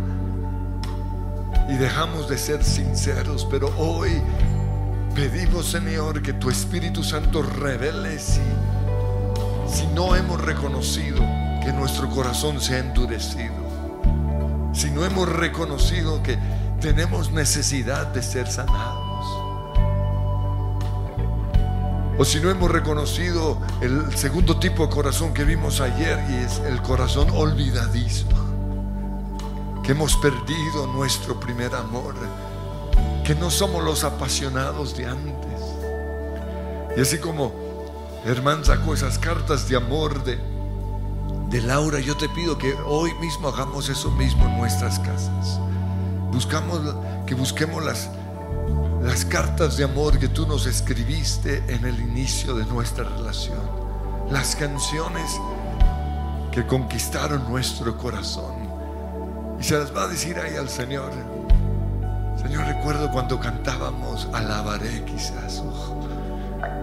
y 1.69 1.75
dejamos 1.75 2.31
de 2.31 2.39
ser 2.39 2.65
sinceros, 2.65 3.47
pero 3.51 3.71
hoy 3.77 4.23
pedimos 5.15 5.67
Señor 5.67 6.23
que 6.23 6.33
tu 6.33 6.49
Espíritu 6.49 7.05
Santo 7.05 7.43
revele 7.43 8.19
si, 8.19 8.41
si 9.69 9.87
no 9.89 10.17
hemos 10.17 10.41
reconocido 10.41 11.19
que 11.63 11.71
nuestro 11.75 12.09
corazón 12.09 12.59
se 12.59 12.77
ha 12.77 12.79
endurecido, 12.79 13.53
si 14.73 14.91
no 14.91 15.05
hemos 15.05 15.29
reconocido 15.29 16.23
que 16.23 16.39
tenemos 16.81 17.33
necesidad 17.33 18.07
de 18.07 18.23
ser 18.23 18.47
sanados. 18.47 19.04
O 22.17 22.25
si 22.25 22.39
no 22.39 22.49
hemos 22.49 22.71
reconocido 22.71 23.59
el 23.81 24.17
segundo 24.17 24.59
tipo 24.59 24.87
de 24.87 24.95
corazón 24.95 25.35
que 25.35 25.43
vimos 25.43 25.81
ayer 25.81 26.25
y 26.31 26.35
es 26.45 26.61
el 26.61 26.81
corazón 26.81 27.29
olvidadizo. 27.31 28.29
Que 29.83 29.93
hemos 29.93 30.17
perdido 30.17 30.87
nuestro 30.95 31.41
primer 31.41 31.75
amor. 31.75 32.15
Que 33.25 33.35
no 33.35 33.51
somos 33.51 33.83
los 33.83 34.05
apasionados 34.05 34.97
de 34.97 35.07
antes. 35.07 35.61
Y 36.97 37.01
así 37.01 37.19
como 37.19 37.53
Herman 38.25 38.65
sacó 38.65 38.95
esas 38.95 39.19
cartas 39.19 39.69
de 39.69 39.77
amor 39.77 40.23
de, 40.23 40.39
de 41.51 41.63
Laura, 41.63 41.99
yo 41.99 42.17
te 42.17 42.29
pido 42.29 42.57
que 42.57 42.75
hoy 42.87 43.13
mismo 43.15 43.49
hagamos 43.49 43.89
eso 43.89 44.13
mismo 44.13 44.47
en 44.47 44.57
nuestras 44.57 45.01
casas. 45.01 45.59
Buscamos, 46.31 46.81
que 47.27 47.35
busquemos 47.35 47.85
las, 47.85 48.09
las 49.05 49.27
cartas 49.27 49.77
de 49.77 49.85
amor 49.85 50.19
que 50.19 50.29
tú 50.29 50.47
nos 50.47 50.65
escribiste 50.65 51.63
en 51.69 51.85
el 51.85 52.01
inicio 52.01 52.55
de 52.55 52.65
nuestra 52.65 53.05
relación, 53.05 53.61
las 54.31 54.57
canciones 54.57 55.31
que 56.51 56.67
conquistaron 56.67 57.47
nuestro 57.47 57.99
corazón. 57.99 58.55
Y 59.61 59.63
se 59.63 59.79
las 59.79 59.95
va 59.95 60.05
a 60.05 60.09
decir 60.09 60.39
ahí 60.39 60.57
al 60.57 60.71
Señor. 60.71 61.13
Señor, 62.41 62.67
recuerdo 62.67 63.13
cuando 63.13 63.39
cantábamos, 63.39 64.27
alabaré 64.33 65.05
quizás. 65.05 65.63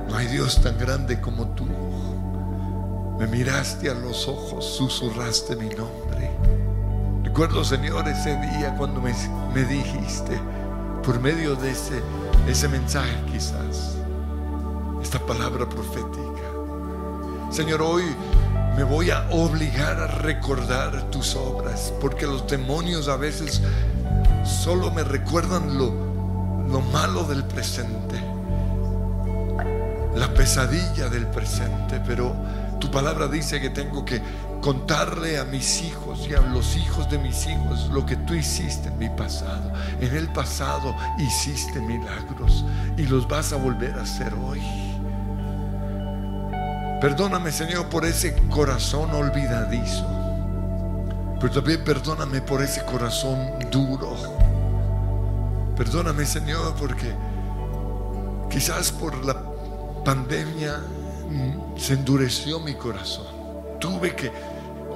no 0.07 0.15
hay 0.15 0.27
Dios 0.27 0.61
tan 0.61 0.77
grande 0.77 1.19
como 1.19 1.47
tú. 1.47 1.65
Me 3.17 3.25
miraste 3.25 3.89
a 3.89 3.95
los 3.95 4.27
ojos, 4.27 4.63
susurraste 4.63 5.55
mi 5.55 5.69
nombre. 5.69 6.29
Recuerdo, 7.23 7.63
Señor, 7.63 8.07
ese 8.07 8.35
día 8.37 8.75
cuando 8.77 9.01
me, 9.01 9.11
me 9.55 9.63
dijiste, 9.63 10.39
por 11.03 11.19
medio 11.19 11.55
de 11.55 11.71
ese, 11.71 12.01
ese 12.47 12.67
mensaje 12.67 13.15
quizás, 13.31 13.95
esta 15.01 15.19
palabra 15.19 15.67
profética. 15.67 16.21
Señor, 17.49 17.81
hoy 17.81 18.03
me 18.75 18.83
voy 18.83 19.09
a 19.09 19.27
obligar 19.31 19.99
a 19.99 20.07
recordar 20.07 21.09
tus 21.09 21.35
obras, 21.35 21.91
porque 21.99 22.25
los 22.25 22.47
demonios 22.47 23.07
a 23.07 23.17
veces 23.17 23.61
solo 24.45 24.91
me 24.91 25.03
recuerdan 25.03 25.77
lo, 25.77 25.91
lo 26.69 26.81
malo 26.81 27.23
del 27.23 27.43
presente, 27.43 28.21
la 30.15 30.33
pesadilla 30.33 31.09
del 31.09 31.27
presente, 31.27 32.01
pero 32.05 32.35
tu 32.79 32.91
palabra 32.91 33.27
dice 33.27 33.59
que 33.59 33.69
tengo 33.69 34.05
que 34.05 34.21
contarle 34.61 35.39
a 35.39 35.43
mis 35.43 35.81
hijos 35.81 36.27
y 36.29 36.35
a 36.35 36.39
los 36.39 36.77
hijos 36.77 37.09
de 37.09 37.17
mis 37.17 37.47
hijos 37.47 37.89
lo 37.91 38.05
que 38.05 38.15
tú 38.15 38.35
hiciste 38.35 38.89
en 38.89 38.97
mi 38.99 39.09
pasado. 39.09 39.73
En 39.99 40.15
el 40.15 40.31
pasado 40.31 40.95
hiciste 41.17 41.79
milagros 41.81 42.63
y 42.95 43.03
los 43.03 43.27
vas 43.27 43.51
a 43.51 43.57
volver 43.57 43.97
a 43.97 44.03
hacer 44.03 44.33
hoy. 44.35 44.61
Perdóname, 47.01 47.51
Señor, 47.51 47.89
por 47.89 48.05
ese 48.05 48.35
corazón 48.49 49.09
olvidadizo. 49.11 50.05
Pero 51.39 51.51
también 51.51 51.83
perdóname 51.83 52.41
por 52.41 52.61
ese 52.61 52.85
corazón 52.85 53.39
duro. 53.71 54.15
Perdóname, 55.75 56.23
Señor, 56.25 56.75
porque 56.75 57.11
quizás 58.51 58.91
por 58.91 59.25
la 59.25 59.35
pandemia 60.05 60.79
se 61.75 61.93
endureció 61.93 62.59
mi 62.59 62.75
corazón. 62.75 63.25
Tuve 63.79 64.15
que 64.15 64.31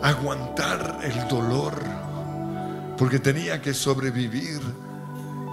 aguantar 0.06 1.00
el 1.02 1.28
dolor 1.28 1.74
porque 2.96 3.18
tenía 3.18 3.60
que 3.60 3.74
sobrevivir 3.74 4.62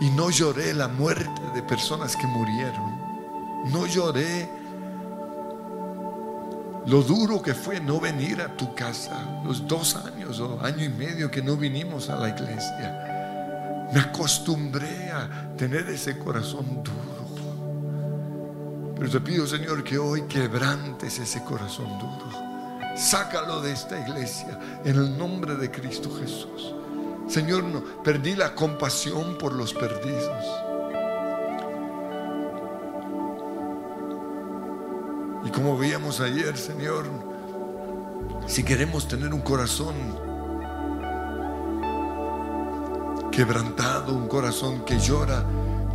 y 0.03 0.11
no 0.11 0.28
lloré 0.30 0.74
la 0.74 0.88
muerte 0.88 1.40
de 1.55 1.62
personas 1.62 2.14
que 2.14 2.26
murieron. 2.26 3.00
No 3.72 3.86
lloré 3.86 4.50
lo 6.84 7.03
duro 7.03 7.40
que 7.40 7.55
fue 7.55 7.80
no 7.80 7.98
venir 7.98 8.42
a 8.42 8.55
tu 8.55 8.74
casa 8.74 9.40
los 9.42 9.66
dos 9.66 9.96
años 9.96 10.38
o 10.40 10.61
año 10.62 10.84
y 10.84 10.90
medio 10.90 11.30
que 11.30 11.40
no 11.40 11.57
vinimos 11.57 12.11
a 12.11 12.16
la 12.16 12.28
iglesia. 12.28 13.88
Me 13.90 14.00
acostumbré 14.00 15.11
a 15.12 15.57
tener 15.57 15.88
ese 15.88 16.18
corazón 16.18 16.82
duro. 16.82 17.12
Pero 18.96 19.11
te 19.11 19.20
pido, 19.20 19.46
Señor, 19.46 19.82
que 19.82 19.96
hoy 19.96 20.22
quebrantes 20.22 21.18
ese 21.18 21.42
corazón 21.42 21.98
duro. 21.98 22.41
Sácalo 22.97 23.61
de 23.61 23.72
esta 23.72 23.99
iglesia 23.99 24.59
en 24.84 24.97
el 24.97 25.16
nombre 25.16 25.57
de 25.57 25.70
Cristo 25.70 26.11
Jesús. 26.14 26.74
Señor, 27.26 27.64
no, 27.64 27.82
perdí 28.03 28.34
la 28.34 28.55
compasión 28.55 29.38
por 29.38 29.53
los 29.55 29.72
perdidos. 29.72 30.45
Y 35.45 35.51
como 35.51 35.78
veíamos 35.78 36.20
ayer, 36.20 36.57
Señor, 36.57 37.07
si 38.47 38.62
queremos 38.62 39.09
tener 39.09 39.32
un 39.32 39.40
corazón 39.40 39.95
quebrantado, 43.30 44.12
un 44.12 44.28
corazón 44.28 44.84
que 44.84 44.99
llora, 44.99 45.45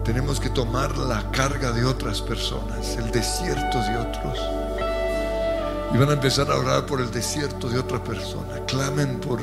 tenemos 0.03 0.39
que 0.39 0.49
tomar 0.49 0.97
la 0.97 1.29
carga 1.31 1.71
de 1.71 1.85
otras 1.85 2.21
personas, 2.21 2.97
el 2.97 3.11
desierto 3.11 3.79
de 3.79 3.97
otros. 3.97 4.66
Y 5.93 5.97
van 5.97 6.09
a 6.09 6.13
empezar 6.13 6.51
a 6.51 6.55
orar 6.57 6.85
por 6.85 6.99
el 7.01 7.11
desierto 7.11 7.69
de 7.69 7.79
otra 7.79 8.03
persona. 8.03 8.65
Clamen 8.67 9.19
por 9.19 9.39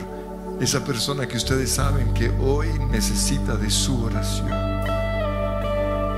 esa 0.61 0.84
persona 0.84 1.26
que 1.26 1.36
ustedes 1.36 1.72
saben 1.72 2.12
que 2.14 2.30
hoy 2.40 2.68
necesita 2.90 3.57
de 3.57 3.70
su 3.70 4.05
oración. 4.05 4.51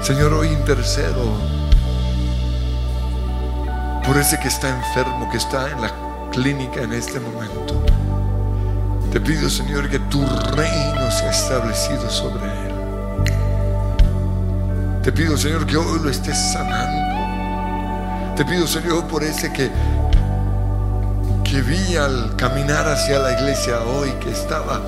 Señor, 0.02 0.34
hoy 0.34 0.48
intercedo 0.48 1.24
por 4.06 4.16
ese 4.16 4.38
que 4.38 4.48
está 4.48 4.68
enfermo, 4.68 5.28
que 5.30 5.38
está 5.38 5.70
en 5.70 5.80
la 5.80 5.90
clínica 6.30 6.82
en 6.82 6.92
este 6.92 7.18
momento. 7.18 7.82
Te 9.10 9.20
pido, 9.20 9.48
Señor, 9.48 9.88
que 9.88 9.98
tu 9.98 10.20
reino 10.54 11.10
sea 11.10 11.30
establecido 11.30 12.08
sobre 12.10 12.44
él. 12.44 12.74
Te 15.02 15.10
pido, 15.10 15.36
Señor, 15.36 15.66
que 15.66 15.76
hoy 15.76 16.00
lo 16.00 16.10
estés 16.10 16.36
sanando. 16.52 18.34
Te 18.36 18.44
pido, 18.44 18.66
Señor, 18.66 19.06
por 19.06 19.22
ese 19.24 19.52
que 19.52 19.70
que 21.48 21.62
vi 21.62 21.96
al 21.96 22.34
caminar 22.34 22.88
hacia 22.88 23.20
la 23.20 23.32
iglesia 23.32 23.80
hoy, 23.82 24.10
que 24.20 24.30
estaba 24.30 24.80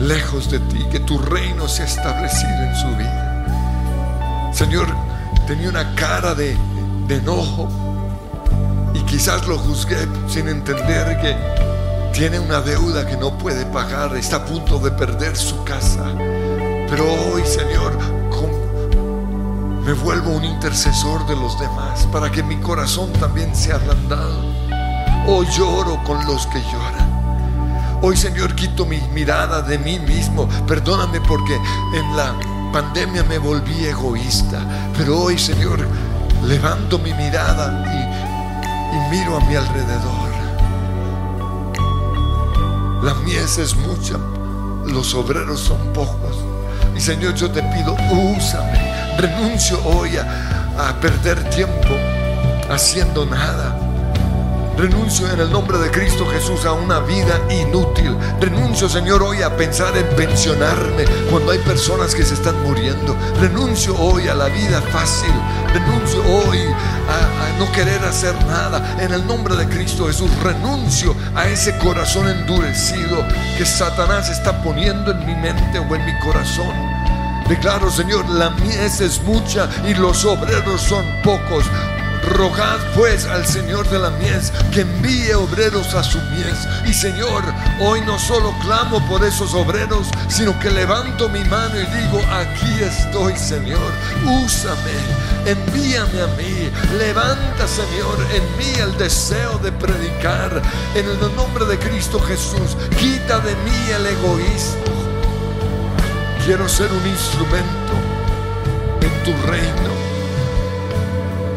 lejos 0.00 0.50
de 0.50 0.58
ti, 0.60 0.86
que 0.90 1.00
tu 1.00 1.18
reino 1.18 1.68
se 1.68 1.82
ha 1.82 1.84
establecido 1.84 2.62
en 2.62 2.76
su 2.76 2.88
vida. 2.96 4.50
Señor, 4.54 4.86
tenía 5.46 5.68
una 5.68 5.94
cara 5.94 6.34
de, 6.34 6.56
enojo 7.10 7.68
y 8.94 9.00
quizás 9.02 9.46
lo 9.46 9.58
juzgué 9.58 10.08
sin 10.28 10.48
entender 10.48 11.18
que 11.20 11.36
tiene 12.12 12.38
una 12.38 12.60
deuda 12.60 13.06
que 13.06 13.16
no 13.16 13.36
puede 13.36 13.66
pagar, 13.66 14.16
está 14.16 14.36
a 14.36 14.44
punto 14.46 14.78
de 14.78 14.90
perder 14.92 15.36
su 15.36 15.62
casa. 15.64 16.04
Pero 16.88 17.04
hoy, 17.32 17.42
Señor, 17.44 17.98
me 19.84 19.92
vuelvo 19.92 20.30
un 20.30 20.44
intercesor 20.44 21.26
de 21.26 21.36
los 21.36 21.58
demás 21.58 22.06
para 22.12 22.30
que 22.30 22.42
mi 22.42 22.56
corazón 22.56 23.12
también 23.14 23.54
sea 23.54 23.76
ablandado. 23.76 24.42
Hoy 25.26 25.46
lloro 25.56 26.02
con 26.04 26.24
los 26.26 26.46
que 26.46 26.60
lloran. 26.60 27.98
Hoy, 28.00 28.16
Señor, 28.16 28.54
quito 28.54 28.86
mi 28.86 29.00
mirada 29.12 29.62
de 29.62 29.78
mí 29.78 29.98
mismo. 29.98 30.48
Perdóname 30.66 31.20
porque 31.20 31.54
en 31.94 32.16
la 32.16 32.34
pandemia 32.72 33.24
me 33.24 33.38
volví 33.38 33.84
egoísta. 33.84 34.60
Pero 34.96 35.20
hoy, 35.20 35.38
Señor, 35.38 35.80
levanto 36.44 36.98
mi 36.98 37.12
mirada 37.14 37.84
y, 37.92 38.96
y 38.96 39.10
miro 39.10 39.36
a 39.36 39.40
mi 39.40 39.56
alrededor. 39.56 40.28
La 43.02 43.14
mies 43.14 43.58
es 43.58 43.76
mucha, 43.76 44.16
los 44.84 45.14
obreros 45.14 45.60
son 45.60 45.78
pocos. 45.92 46.36
Y 46.96 47.00
Señor, 47.00 47.34
yo 47.34 47.50
te 47.50 47.62
pido, 47.62 47.96
úsame 48.36 48.87
Renuncio 49.18 49.80
hoy 49.84 50.16
a, 50.16 50.94
perder 51.00 51.42
tiempo 51.50 51.88
haciendo 52.70 53.26
nada. 53.26 53.76
Renuncio 54.76 55.28
en 55.32 55.40
el 55.40 55.50
nombre 55.50 55.76
de 55.78 55.90
Cristo 55.90 56.24
Jesús 56.24 56.64
a 56.64 56.72
una 56.72 57.00
vida 57.00 57.40
inútil. 57.50 58.16
Renuncio, 58.40 58.88
Señor, 58.88 59.24
hoy 59.24 59.42
a 59.42 59.56
pensar 59.56 59.96
en 59.96 60.06
pensionarme 60.14 61.04
cuando 61.32 61.50
hay 61.50 61.58
personas 61.58 62.14
que 62.14 62.22
se 62.22 62.34
están 62.34 62.62
muriendo. 62.62 63.16
Renuncio 63.40 63.98
hoy 63.98 64.28
a 64.28 64.34
la 64.34 64.46
vida 64.46 64.80
fácil. 64.82 65.32
Renuncio 65.74 66.22
hoy 66.22 66.58
a, 66.60 67.56
a, 67.56 67.58
no 67.58 67.72
querer 67.72 68.04
hacer 68.04 68.36
nada. 68.46 68.98
En 69.00 69.12
el 69.12 69.26
nombre 69.26 69.56
de 69.56 69.66
Cristo 69.68 70.06
Jesús, 70.06 70.30
renuncio 70.44 71.12
a 71.34 71.48
ese 71.48 71.76
corazón 71.78 72.28
endurecido 72.28 73.26
que 73.56 73.66
Satanás 73.66 74.30
está 74.30 74.62
poniendo 74.62 75.10
en 75.10 75.26
mi 75.26 75.34
mente 75.34 75.80
o 75.80 75.92
en 75.96 76.06
mi 76.06 76.16
corazón. 76.20 76.87
Declaro, 77.48 77.90
Señor, 77.90 78.28
la 78.28 78.50
mies 78.50 79.00
es 79.00 79.22
mucha 79.22 79.70
y 79.88 79.94
los 79.94 80.22
obreros 80.26 80.82
son 80.82 81.02
pocos. 81.22 81.64
Rogad 82.36 82.78
pues 82.94 83.24
al 83.24 83.46
Señor 83.46 83.88
de 83.88 83.98
la 83.98 84.10
mies 84.10 84.52
que 84.70 84.82
envíe 84.82 85.32
obreros 85.32 85.94
a 85.94 86.02
su 86.02 86.18
mies. 86.18 86.68
Y 86.86 86.92
Señor, 86.92 87.42
hoy 87.80 88.02
no 88.02 88.18
solo 88.18 88.54
clamo 88.60 89.00
por 89.08 89.24
esos 89.24 89.54
obreros, 89.54 90.08
sino 90.28 90.58
que 90.60 90.70
levanto 90.70 91.30
mi 91.30 91.42
mano 91.44 91.74
y 91.80 91.86
digo, 91.86 92.20
aquí 92.30 92.82
estoy 92.82 93.34
Señor, 93.34 93.92
úsame, 94.44 94.92
envíame 95.46 96.20
a 96.20 96.26
mí. 96.36 96.70
Levanta 96.98 97.66
Señor 97.66 98.26
en 98.34 98.42
mí 98.58 98.78
el 98.78 98.94
deseo 98.98 99.58
de 99.60 99.72
predicar. 99.72 100.60
En 100.94 101.06
el 101.08 101.18
nombre 101.34 101.64
de 101.64 101.78
Cristo 101.78 102.20
Jesús, 102.20 102.76
quita 102.98 103.38
de 103.38 103.54
mí 103.54 103.90
el 103.90 104.06
egoísmo 104.06 105.07
Quiero 106.48 106.66
ser 106.66 106.90
un 106.90 107.06
instrumento 107.06 107.92
en 109.02 109.22
tu 109.22 109.32
reino. 109.46 109.90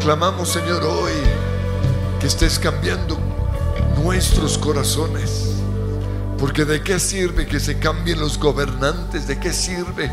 Clamamos, 0.02 0.50
Señor, 0.50 0.84
hoy 0.84 1.12
que 2.20 2.26
estés 2.26 2.58
cambiando 2.58 3.18
nuestros 4.02 4.58
corazones. 4.58 5.54
Porque 6.36 6.66
de 6.66 6.82
qué 6.82 6.98
sirve 6.98 7.46
que 7.46 7.58
se 7.58 7.78
cambien 7.78 8.20
los 8.20 8.38
gobernantes, 8.38 9.26
de 9.26 9.40
qué 9.40 9.54
sirve 9.54 10.12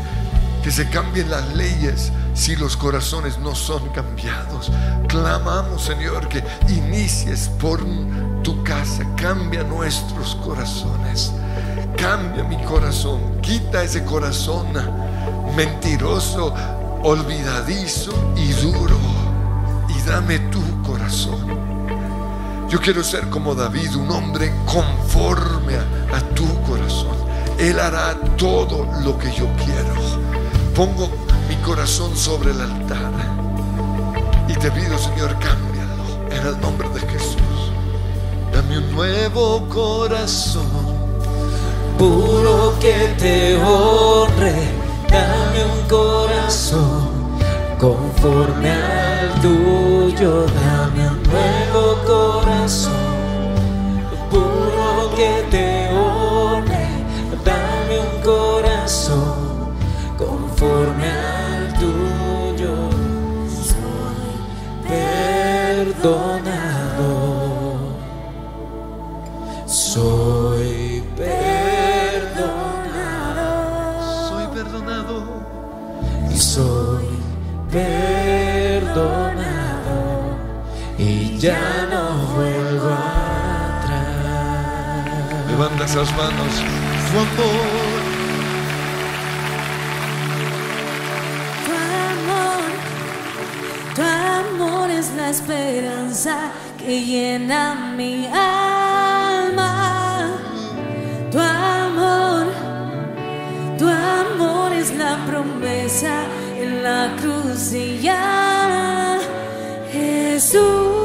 que 0.64 0.70
se 0.70 0.88
cambien 0.88 1.28
las 1.28 1.54
leyes 1.54 2.10
si 2.32 2.56
los 2.56 2.74
corazones 2.74 3.38
no 3.38 3.54
son 3.54 3.86
cambiados. 3.90 4.72
Clamamos, 5.08 5.84
Señor, 5.84 6.26
que 6.26 6.42
inicies 6.70 7.50
por 7.60 7.80
tu 8.42 8.64
casa, 8.64 9.04
cambia 9.16 9.62
nuestros 9.62 10.36
corazones. 10.36 11.34
Cambia 12.00 12.42
mi 12.44 12.56
corazón, 12.64 13.42
quita 13.42 13.82
ese 13.82 14.02
corazón 14.06 14.68
mentiroso, 15.54 16.54
olvidadizo 17.02 18.12
y 18.36 18.52
duro 18.54 18.96
y 19.86 20.08
dame 20.08 20.38
tu 20.50 20.62
corazón. 20.82 21.46
Yo 22.70 22.80
quiero 22.80 23.04
ser 23.04 23.28
como 23.28 23.54
David, 23.54 23.96
un 23.96 24.10
hombre 24.12 24.50
conforme 24.64 25.74
a, 25.76 26.20
tu 26.34 26.46
corazón. 26.62 27.18
Él 27.58 27.78
hará 27.78 28.14
todo 28.38 28.88
lo 29.04 29.18
que 29.18 29.30
yo 29.32 29.46
quiero. 29.62 29.94
Pongo 30.74 31.10
mi 31.50 31.56
corazón 31.56 32.16
sobre 32.16 32.52
el 32.52 32.62
altar 32.62 33.12
y 34.48 34.54
te 34.54 34.70
pido, 34.70 34.96
Señor, 34.96 35.36
cámbialo 35.38 36.30
en 36.30 36.46
el 36.46 36.60
nombre 36.62 36.88
de 36.88 37.00
Jesús. 37.00 37.36
Dame 38.54 38.78
un 38.78 38.90
nuevo 38.94 39.68
corazón 39.68 40.89
puro 42.00 42.72
que 42.80 43.14
te 43.18 43.56
honre, 43.56 44.54
dame 45.10 45.60
un 45.70 45.80
corazón 45.86 47.10
conforme 47.78 48.70
al 48.70 49.28
tuyo, 49.42 50.46
dame 50.46 51.02
un 51.14 51.22
nuevo 51.30 51.84
corazón, 52.06 52.94
puro 54.30 55.10
que 55.14 55.32
te 55.50 55.66
honre, 55.94 56.86
dame 57.44 57.94
un 58.08 58.14
corazón 58.22 59.36
conforme 60.16 61.06
al 61.06 61.62
tuyo, 61.82 62.74
soy 63.68 64.30
perdonado, 64.88 66.39
ya 81.40 81.88
no 81.90 82.04
vuelvo 82.34 82.90
atrás. 83.72 84.26
Levanta 85.48 85.84
esas 85.86 86.14
manos. 86.16 86.52
Tu 87.10 87.18
amor. 87.18 88.00
Tu 91.64 91.72
amor, 92.12 92.62
tu 93.94 94.02
amor 94.02 94.90
es 94.90 95.10
la 95.16 95.30
esperanza 95.30 96.36
que 96.78 97.00
llena 97.04 97.94
mi 97.96 98.26
alma. 98.26 99.72
Tu 101.32 101.38
amor, 101.38 102.46
tu 103.78 103.88
amor 103.88 104.72
es 104.72 104.90
la 104.94 105.16
promesa 105.26 106.24
en 106.56 106.82
la 106.82 107.16
cruz 107.20 107.72
y 107.72 108.00
ya 108.00 109.18
Jesús, 109.92 110.99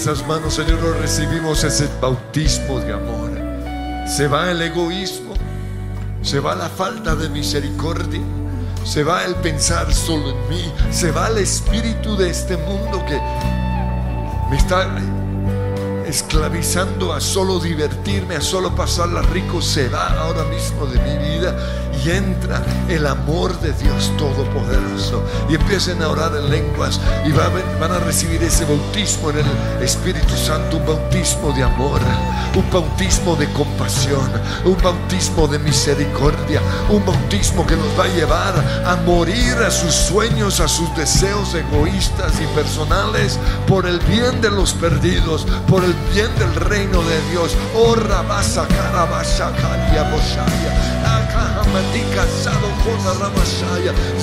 esas 0.00 0.26
manos, 0.26 0.54
Señor, 0.54 0.80
recibimos 0.98 1.62
ese 1.62 1.86
bautismo 2.00 2.80
de 2.80 2.94
amor. 2.94 3.32
Se 4.08 4.28
va 4.28 4.50
el 4.50 4.62
egoísmo, 4.62 5.34
se 6.22 6.40
va 6.40 6.54
la 6.54 6.70
falta 6.70 7.14
de 7.14 7.28
misericordia, 7.28 8.22
se 8.82 9.04
va 9.04 9.26
el 9.26 9.34
pensar 9.34 9.92
solo 9.92 10.30
en 10.30 10.48
mí, 10.48 10.72
se 10.90 11.10
va 11.10 11.28
el 11.28 11.36
espíritu 11.36 12.16
de 12.16 12.30
este 12.30 12.56
mundo 12.56 13.04
que 13.04 13.20
me 14.50 14.56
está 14.56 14.88
esclavizando 16.06 17.12
a 17.12 17.20
solo 17.20 17.58
divertirme, 17.58 18.36
a 18.36 18.40
solo 18.40 18.74
pasarla 18.74 19.20
rico, 19.20 19.60
se 19.60 19.90
va 19.90 20.18
ahora 20.18 20.44
mismo 20.44 20.86
de 20.86 20.98
mi 20.98 21.36
vida 21.36 21.54
y 22.04 22.10
entra 22.10 22.62
el 22.88 23.06
amor 23.06 23.58
de 23.60 23.72
Dios 23.72 24.12
Todopoderoso. 24.16 25.22
Y 25.48 25.54
empiecen 25.54 26.02
a 26.02 26.08
orar 26.08 26.34
en 26.36 26.50
lenguas 26.50 27.00
y 27.26 27.32
van 27.32 27.92
a 27.92 27.98
recibir 27.98 28.42
ese 28.42 28.64
bautismo 28.64 29.30
en 29.30 29.38
el 29.38 29.82
Espíritu 29.82 30.36
Santo, 30.36 30.78
un 30.78 30.86
bautismo 30.86 31.52
de 31.52 31.62
amor, 31.62 32.00
un 32.54 32.70
bautismo 32.70 33.36
de 33.36 33.50
compasión, 33.52 34.30
un 34.64 34.76
bautismo 34.82 35.46
de 35.48 35.58
misericordia, 35.58 36.60
un 36.88 37.04
bautismo 37.04 37.66
que 37.66 37.76
nos 37.76 37.98
va 37.98 38.04
a 38.04 38.08
llevar 38.08 38.54
a 38.86 38.96
morir 39.04 39.54
a 39.66 39.70
sus 39.70 39.94
sueños, 39.94 40.60
a 40.60 40.68
sus 40.68 40.94
deseos 40.96 41.54
egoístas 41.54 42.32
y 42.40 42.46
personales 42.54 43.38
por 43.66 43.86
el 43.86 43.98
bien 44.00 44.40
de 44.40 44.50
los 44.50 44.72
perdidos, 44.74 45.46
por 45.68 45.84
el 45.84 45.94
bien 46.14 46.28
del 46.38 46.54
reino 46.54 47.02
de 47.02 47.30
Dios. 47.30 47.56
Oh, 47.74 47.90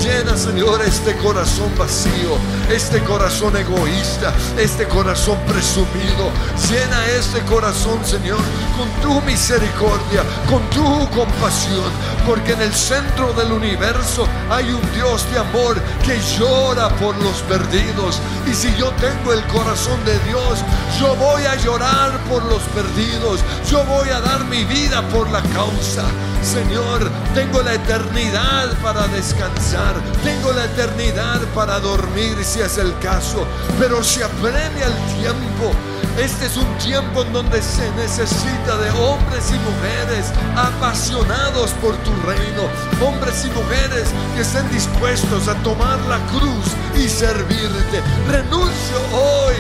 Llena, 0.04 0.36
Señor, 0.38 0.82
este 0.82 1.16
corazón 1.18 1.72
vacío, 1.78 2.38
este 2.70 3.00
corazón 3.04 3.56
egoísta, 3.56 4.34
este 4.58 4.86
corazón 4.88 5.38
presumido. 5.48 6.32
Llena 6.70 7.06
este 7.18 7.41
corazón, 7.41 8.04
Señor, 8.06 8.39
con 8.78 8.89
tu 9.02 9.22
misericordia, 9.22 10.24
con 10.50 10.62
tu 10.70 11.10
compasión, 11.10 11.91
porque 12.26 12.54
en 12.54 12.62
el 12.62 12.74
centro 12.74 13.34
del 13.34 13.52
universo 13.52 14.28
hay 14.50 14.70
un 14.72 14.82
Dios 14.93 15.30
de 15.32 15.39
amor 15.39 15.78
que 16.06 16.20
llora 16.38 16.89
por 16.98 17.16
los 17.18 17.41
perdidos. 17.43 18.20
Y 18.45 18.54
si 18.54 18.74
yo 18.76 18.91
tengo 19.00 19.34
el 19.34 19.43
corazón 19.48 20.04
de 20.06 20.18
Dios, 20.20 20.60
yo 21.00 21.16
voy 21.16 21.45
a 21.45 21.56
llorar 21.56 22.18
por 22.30 22.43
los 22.45 22.62
perdidos, 22.76 23.39
yo 23.70 23.84
voy 23.86 24.10
a 24.10 24.20
dar 24.22 24.43
mi 24.45 24.64
vida 24.66 25.02
por 25.10 25.30
la 25.30 25.41
causa. 25.41 26.04
Señor, 26.43 27.09
tengo 27.33 27.61
la 27.61 27.73
eternidad 27.73 28.69
para 28.81 29.07
descansar, 29.07 29.95
tengo 30.23 30.51
la 30.53 30.65
eternidad 30.65 31.41
para 31.53 31.79
dormir 31.79 32.43
si 32.43 32.61
es 32.61 32.77
el 32.77 32.97
caso, 32.99 33.45
pero 33.79 34.03
se 34.03 34.23
apremia 34.23 34.85
el 34.85 35.19
tiempo. 35.19 35.71
Este 36.17 36.47
es 36.47 36.57
un 36.57 36.77
tiempo 36.79 37.21
en 37.21 37.33
donde 37.33 37.61
se 37.61 37.91
necesita 37.91 38.77
de 38.77 38.89
hombres 38.91 39.51
y 39.51 39.59
mujeres 39.59 40.33
apasionados 40.55 41.71
por 41.73 41.95
tu 41.97 42.11
reino, 42.25 42.63
hombres 43.05 43.45
y 43.45 43.49
mujeres 43.51 44.09
que 44.35 44.41
estén 44.41 44.67
dispuestos 44.71 45.47
a 45.47 45.53
tomar 45.61 45.99
la 46.07 46.17
cruz 46.27 46.65
y 46.95 47.07
servirte. 47.07 48.01
Renuncio 48.27 48.97
hoy 49.13 49.55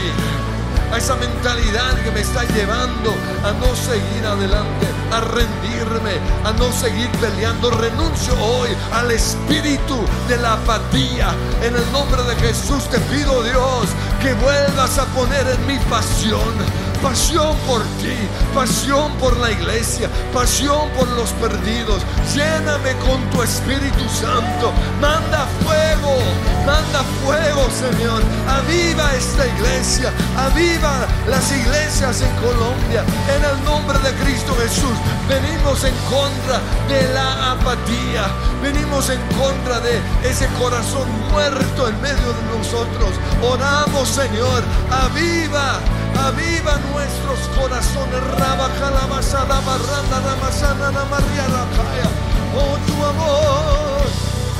a 0.91 0.97
esa 0.97 1.15
mentalidad 1.15 1.93
que 2.03 2.11
me 2.11 2.21
está 2.21 2.43
llevando 2.43 3.13
a 3.43 3.51
no 3.51 3.75
seguir 3.75 4.25
adelante, 4.25 4.87
a 5.11 5.21
rendirme, 5.21 6.13
a 6.43 6.51
no 6.53 6.71
seguir 6.71 7.09
peleando. 7.19 7.71
Renuncio 7.71 8.33
hoy 8.41 8.69
al 8.93 9.11
espíritu 9.11 9.97
de 10.27 10.37
la 10.37 10.53
apatía. 10.53 11.33
En 11.61 11.75
el 11.75 11.91
nombre 11.91 12.23
de 12.23 12.35
Jesús 12.35 12.83
te 12.89 12.99
pido, 12.99 13.43
Dios, 13.43 13.87
que 14.21 14.33
vuelvas 14.33 14.97
a 14.97 15.05
poner 15.07 15.47
en 15.47 15.67
mi 15.67 15.77
pasión. 15.89 16.53
Pasión 17.01 17.55
por 17.67 17.81
ti, 18.01 18.17
pasión 18.53 19.11
por 19.19 19.37
la 19.37 19.51
iglesia, 19.51 20.09
pasión 20.33 20.89
por 20.97 21.07
los 21.09 21.29
perdidos. 21.33 22.01
Lléname 22.33 22.93
con 23.05 23.21
tu 23.29 23.43
Espíritu 23.43 24.03
Santo. 24.09 24.73
Manda 24.99 25.47
fuego, 25.63 26.17
manda 26.65 27.03
fuego, 27.23 27.67
Señor. 27.69 28.23
Aviva 28.49 29.13
esta 29.15 29.45
iglesia, 29.47 30.11
aviva 30.37 31.07
las 31.27 31.51
iglesias 31.51 32.21
en 32.21 32.33
Colombia. 32.35 33.03
En 33.35 33.43
el 33.45 33.63
nombre 33.63 33.97
de 33.99 34.11
Cristo 34.23 34.55
Jesús, 34.55 34.97
venimos 35.29 35.83
en 35.83 35.95
contra 36.09 36.59
de 36.89 37.13
la 37.13 37.51
apatía. 37.51 38.27
Venimos 38.61 39.09
en 39.09 39.21
contra 39.37 39.79
de 39.79 40.01
ese 40.23 40.47
corazón 40.59 41.07
muerto 41.31 41.87
en 41.87 42.01
medio 42.01 42.33
de 42.33 42.57
nosotros. 42.57 43.11
Oramos, 43.41 44.09
Señor, 44.09 44.63
aviva, 44.91 45.79
Aviva 46.25 46.77
nuestros 46.91 47.39
corazones, 47.57 48.21
rabaja 48.39 48.89
la 48.91 49.05
basada, 49.05 49.59
barranda, 49.61 50.19
la 50.25 50.35
masana, 50.41 50.91
la 50.91 51.05
maría, 51.05 51.47
la 51.47 51.65
calla. 51.75 52.09
Oh, 52.55 52.77
tu 52.87 52.95
amor. 53.05 54.07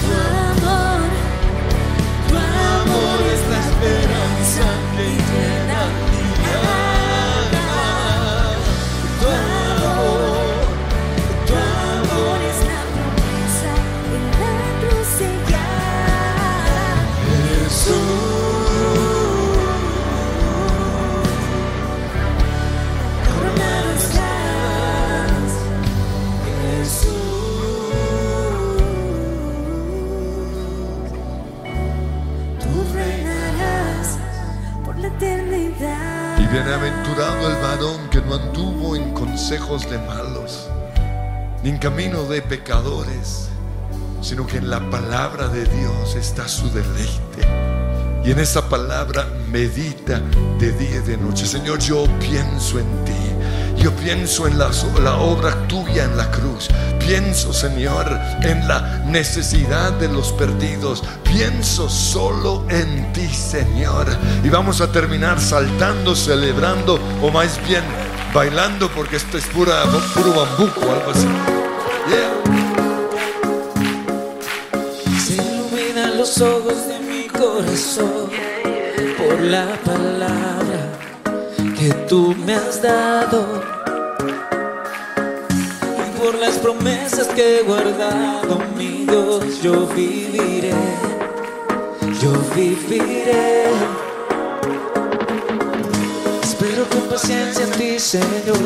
Tu 0.01 0.09
amor, 0.47 0.99
tu 2.27 2.35
amor 2.37 3.19
es 3.33 3.41
la 3.49 3.59
esperanza 3.67 4.67
que 4.95 5.05
llena 5.29 6.16
El 36.79 37.55
varón 37.55 38.07
que 38.11 38.21
no 38.21 38.35
anduvo 38.35 38.95
en 38.95 39.11
consejos 39.15 39.89
de 39.89 39.97
malos, 39.97 40.69
ni 41.63 41.71
en 41.71 41.79
camino 41.79 42.25
de 42.25 42.43
pecadores, 42.43 43.49
sino 44.21 44.45
que 44.45 44.57
en 44.57 44.69
la 44.69 44.87
palabra 44.91 45.47
de 45.47 45.65
Dios 45.65 46.15
está 46.15 46.47
su 46.47 46.69
deleite. 46.69 48.21
Y 48.23 48.29
en 48.29 48.37
esa 48.37 48.69
palabra 48.69 49.25
medita 49.49 50.21
de 50.59 50.71
día 50.73 50.97
y 50.97 51.07
de 51.07 51.17
noche. 51.17 51.47
Señor, 51.47 51.79
yo 51.79 52.05
pienso 52.19 52.77
en 52.77 53.05
ti. 53.05 53.81
Yo 53.81 53.91
pienso 53.93 54.45
en 54.47 54.59
la, 54.59 54.69
la 55.01 55.15
obra 55.15 55.67
tuya 55.67 56.03
en 56.03 56.15
la 56.15 56.29
cruz. 56.29 56.67
Pienso, 57.07 57.53
Señor, 57.53 58.19
en 58.41 58.67
la 58.67 59.01
necesidad 59.05 59.93
de 59.93 60.09
los 60.09 60.33
perdidos. 60.33 61.01
Pienso 61.23 61.87
solo 61.87 62.65
en 62.67 63.13
ti, 63.13 63.29
Señor. 63.29 64.07
Y 64.43 64.49
vamos 64.49 64.81
a 64.81 64.91
terminar 64.91 65.39
saltando, 65.39 66.17
celebrando, 66.17 66.99
o 67.21 67.31
más 67.31 67.65
bien 67.65 67.83
bailando, 68.33 68.89
porque 68.91 69.15
esto 69.15 69.37
es 69.37 69.45
pura, 69.45 69.83
puro 70.13 70.33
bambuco, 70.33 70.81
algo 70.81 71.11
así. 71.11 71.27
Se 75.25 75.35
iluminan 75.35 76.17
los 76.17 76.41
ojos 76.41 76.89
de 76.89 76.99
mi 76.99 77.27
corazón 77.27 78.29
por 79.17 79.39
la 79.39 79.79
palabra 79.85 80.91
que 81.79 81.93
tú 82.09 82.35
me 82.45 82.53
has 82.55 82.81
dado 82.81 83.66
por 86.27 86.39
las 86.39 86.57
promesas 86.57 87.25
que 87.27 87.59
he 87.59 87.63
guardado, 87.63 88.59
mi 88.75 89.05
Dios, 89.05 89.61
yo 89.63 89.87
viviré, 89.87 90.73
yo 92.21 92.33
viviré. 92.53 93.63
Espero 96.43 96.83
con 96.89 97.03
paciencia 97.09 97.63
en 97.63 97.71
ti, 97.71 97.97
Señor, 97.97 98.59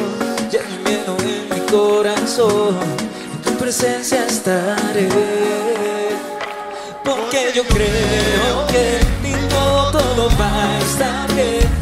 ya 0.50 0.62
no 0.70 0.90
miedo 0.90 1.16
en 1.20 1.50
mi 1.54 1.62
corazón, 1.70 2.80
en 3.36 3.42
tu 3.44 3.52
presencia 3.60 4.26
estaré. 4.26 5.08
Porque 7.06 7.52
yo 7.54 7.64
creo 7.66 8.68
que 8.72 8.98
en 9.02 9.08
ti 9.22 9.40
todo, 9.52 10.30
va 10.40 10.64
a 10.64 10.80
estar 10.80 11.36
bien. 11.36 11.82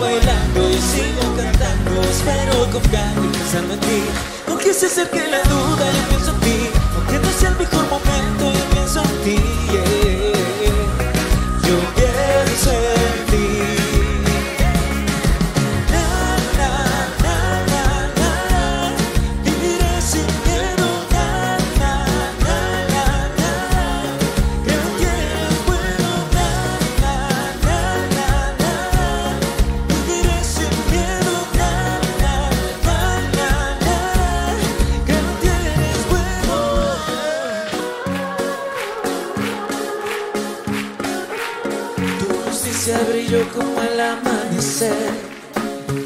Bailando 0.00 0.70
y 0.70 0.74
sigo 0.74 1.36
cantando, 1.36 2.02
espero 2.02 2.70
confiando 2.70 3.24
y 3.24 3.28
pensando 3.28 3.74
en 3.74 3.80
ti. 3.80 4.41
Aunque 4.64 4.78
se 4.78 4.86
acerque 4.86 5.26
la 5.26 5.42
duda, 5.42 5.90
yo 5.90 6.08
pienso 6.08 6.30
en 6.30 6.40
ti. 6.40 6.70
Aunque 6.94 7.18
no 7.18 7.32
sea 7.32 7.48
el 7.48 7.56
mejor 7.56 7.84
momento, 7.90 8.52
yo 8.52 8.64
pienso 8.70 9.02
en 9.02 9.24
ti. 9.24 9.36
Yo 11.66 11.80
pienso 11.96 12.70
en 12.70 13.11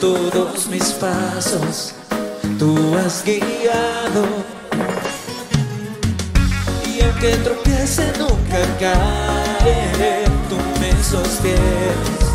Todos 0.00 0.66
mis 0.68 0.92
pasos 0.92 1.94
tú 2.58 2.76
has 2.96 3.24
guiado. 3.24 4.24
Y 6.86 7.02
aunque 7.02 7.36
tropiece 7.36 8.12
nunca 8.18 8.60
caeré, 8.78 10.24
tú 10.48 10.56
me 10.80 10.92
sostienes 11.02 12.26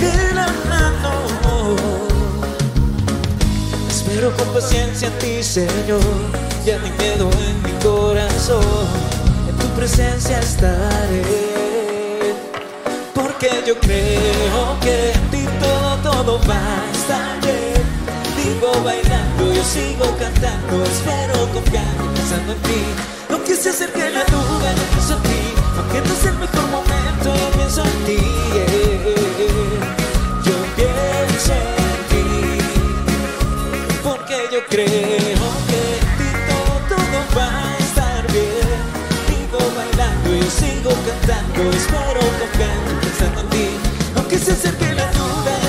de 0.00 0.34
la 0.34 0.46
mano. 0.68 1.76
Espero 3.88 4.34
con 4.36 4.48
paciencia 4.48 5.08
en 5.08 5.18
ti, 5.18 5.42
Señor. 5.42 6.00
Ya 6.64 6.78
no 6.78 6.86
hay 6.86 6.92
miedo 6.98 7.30
en 7.48 7.62
mi 7.62 7.72
corazón. 7.82 8.86
En 9.48 9.56
tu 9.56 9.66
presencia 9.76 10.40
estaré. 10.40 11.47
Porque 13.40 13.62
yo 13.68 13.78
creo 13.78 14.80
que 14.80 15.12
en 15.12 15.30
ti 15.30 15.46
todo, 15.60 15.96
todo 16.02 16.40
va 16.48 16.56
a 16.56 16.90
estar 16.90 17.40
bien. 17.40 17.84
Vivo 18.36 18.72
bailando, 18.82 19.54
yo 19.54 19.62
sigo 19.62 20.06
cantando. 20.18 20.82
Espero 20.82 21.46
confiando, 21.52 22.14
pensando 22.14 22.52
en 22.54 22.58
ti. 22.62 22.82
Aunque 23.30 23.54
se 23.54 23.70
acerque 23.70 24.10
la 24.10 24.24
duda, 24.24 24.74
yo 24.74 24.82
pienso 24.90 25.14
en 25.14 25.22
ti. 25.22 25.54
Aunque 25.76 26.00
no 26.08 26.14
sea 26.16 26.30
el 26.32 26.38
mejor 26.38 26.66
momento, 26.66 27.36
yo 27.36 27.50
pienso 27.54 27.84
en 27.84 28.04
ti. 28.06 28.18
Yo 30.42 30.56
pienso 30.74 31.52
en 31.54 32.00
ti 32.10 32.26
porque 34.02 34.36
yo 34.50 34.66
creo 34.68 35.48
que 35.68 35.80
en 35.94 36.10
ti 36.18 36.28
todo, 36.48 36.74
todo 36.88 37.18
va 37.38 37.46
a 37.46 37.78
estar 37.78 38.32
bien. 38.32 38.82
Vivo 39.28 39.60
bailando 39.76 40.28
y 40.34 40.42
sigo 40.50 40.90
cantando, 41.06 41.70
espero 41.70 42.20
ti. 42.58 42.97
Aunque 44.38 44.52
se 44.52 44.52
acerque 44.52 44.94
la 44.94 45.10
duda, 45.10 45.67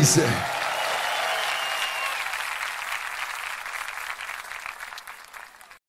amor. 0.00 0.49